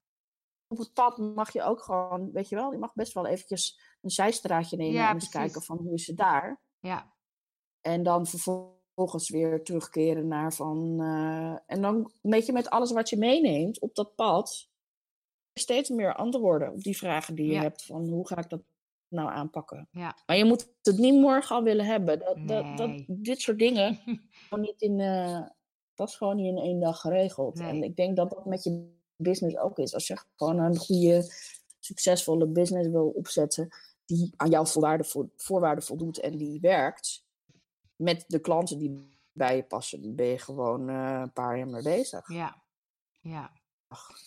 Op 0.67 0.77
het 0.77 0.93
pad 0.93 1.17
mag 1.17 1.53
je 1.53 1.63
ook 1.63 1.81
gewoon, 1.83 2.31
weet 2.31 2.49
je 2.49 2.55
wel, 2.55 2.71
je 2.71 2.77
mag 2.77 2.93
best 2.93 3.13
wel 3.13 3.25
eventjes 3.25 3.79
een 4.01 4.09
zijstraatje 4.09 4.77
nemen 4.77 4.93
Ja, 4.93 5.07
en 5.09 5.13
eens 5.13 5.29
kijken 5.29 5.61
van 5.63 5.77
hoe 5.77 5.93
is 5.93 6.07
het 6.07 6.17
daar. 6.17 6.61
ja, 6.79 7.13
En 7.81 8.03
dan 8.03 8.25
vervolgens 8.27 8.80
weer 9.29 9.63
terugkeren 9.63 10.27
naar 10.27 10.53
van, 10.53 10.97
eh, 11.01 11.57
en 11.75 11.81
dan 11.81 11.95
een 12.21 12.29
beetje 12.29 12.53
met 12.53 12.69
alles 12.69 12.91
wat 12.91 13.09
je 13.09 13.17
meeneemt 13.17 13.79
op 13.79 13.95
dat 13.95 14.15
pad, 14.15 14.69
steeds 15.53 15.89
meer 15.89 16.15
antwoorden 16.15 16.71
op 16.71 16.81
die 16.83 16.97
vragen 16.97 17.35
die 17.35 17.45
je 17.45 17.51
Ja. 17.51 17.61
hebt 17.61 17.85
van 17.85 18.07
hoe 18.09 18.27
ga 18.27 18.37
ik 18.37 18.49
dat 18.49 18.61
nou 19.07 19.29
aanpakken. 19.29 19.87
ja. 19.91 20.17
Maar 20.25 20.37
je 20.37 20.45
moet 20.45 20.67
het 20.81 20.97
niet 20.97 21.13
morgen 21.21 21.55
al 21.55 21.63
willen 21.63 21.85
hebben. 21.85 22.19
Dat, 22.47 22.77
dat, 22.77 23.03
dit 23.07 23.41
soort 23.41 23.59
dingen 23.59 23.99
gewoon 24.49 24.63
niet 24.63 24.81
in, 24.81 24.99
eh, 24.99 25.41
dat 25.95 26.07
is 26.09 26.15
gewoon 26.15 26.35
niet 26.35 26.45
in 26.57 26.57
één 26.63 26.79
dag 26.79 26.99
geregeld. 26.99 27.59
En 27.59 27.83
ik 27.83 27.95
denk 27.95 28.15
dat 28.15 28.29
dat 28.29 28.45
met 28.45 28.63
je 28.63 28.93
business 29.15 29.57
ook 29.57 29.77
is. 29.79 29.93
Als 29.93 30.07
je 30.07 30.17
gewoon 30.35 30.59
een 30.59 30.77
goede, 30.77 31.25
succesvolle 31.79 32.47
business 32.47 32.87
wil 32.89 33.07
opzetten, 33.09 33.69
die 34.05 34.33
aan 34.35 34.49
jouw 34.49 34.65
voorwaarden, 34.65 35.05
vo- 35.05 35.29
voorwaarden 35.35 35.83
voldoet 35.83 36.19
en 36.19 36.37
die 36.37 36.59
werkt, 36.59 37.23
met 38.01 38.23
de 38.27 38.39
klanten 38.39 38.77
die 38.77 39.19
bij 39.31 39.55
je 39.55 39.63
passen, 39.63 40.15
ben 40.15 40.25
je 40.25 40.39
gewoon 40.39 40.89
eh, 40.89 41.19
een 41.21 41.33
paar 41.33 41.57
jaar 41.57 41.67
mee 41.67 41.83
bezig. 41.83 42.27
Ja, 42.27 42.63
ja. 43.21 43.51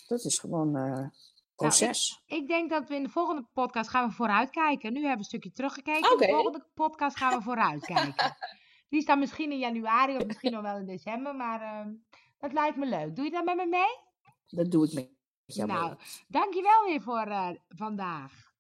Dat 0.07 0.25
is 0.25 0.39
gewoon 0.39 0.77
eh 0.77 1.07
proces. 1.55 2.23
Ik 2.27 2.49
denk 2.49 2.71
dat 2.71 2.89
we 2.89 2.95
in 2.95 3.03
de 3.03 3.09
volgende 3.09 3.47
podcast 3.53 3.91
gaan 3.91 4.09
we 4.09 4.15
vooruitkijken. 4.15 4.93
Nu 4.93 4.99
hebben 4.99 5.13
we 5.13 5.19
een 5.19 5.25
stukje 5.25 5.53
teruggekeken. 5.53 6.11
In 6.11 6.19
de 6.19 6.29
volgende 6.29 6.67
podcast 6.75 7.17
gaan 7.17 7.39
we 7.39 7.45
vooruitkijken. 7.45 8.37
Die 8.89 9.05
dan 9.05 9.19
misschien 9.19 9.53
in 9.53 9.59
januari 9.59 10.17
of 10.17 10.27
misschien 10.27 10.53
nog 10.53 10.63
wel 10.63 10.77
in 10.77 10.87
december. 10.87 11.35
Maar 11.35 11.61
ehm, 11.61 11.93
dat 12.39 12.53
lijkt 12.53 12.77
me 12.77 12.87
leuk. 12.87 13.17
Doe 13.17 13.25
je 13.25 13.31
dat 13.31 13.45
met 13.45 13.57
me 13.57 13.67
mee? 13.67 13.99
Dat 14.47 14.71
doe 14.71 14.87
ik 14.87 14.93
met 14.93 15.11
jou 15.47 15.69
mee. 15.69 15.77
nou, 15.77 15.97
dankjewel 16.29 16.85
weer 16.85 17.03
voor 17.03 17.27
eh, 17.27 17.51
vandaag. 17.69 18.53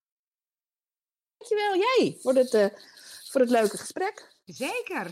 Dankjewel 1.36 1.76
jij 1.76 2.18
voor 2.20 2.34
het, 2.34 2.50
voor 3.30 3.40
het 3.40 3.50
leuke 3.50 3.78
gesprek. 3.78 4.33
Zeker. 4.46 5.10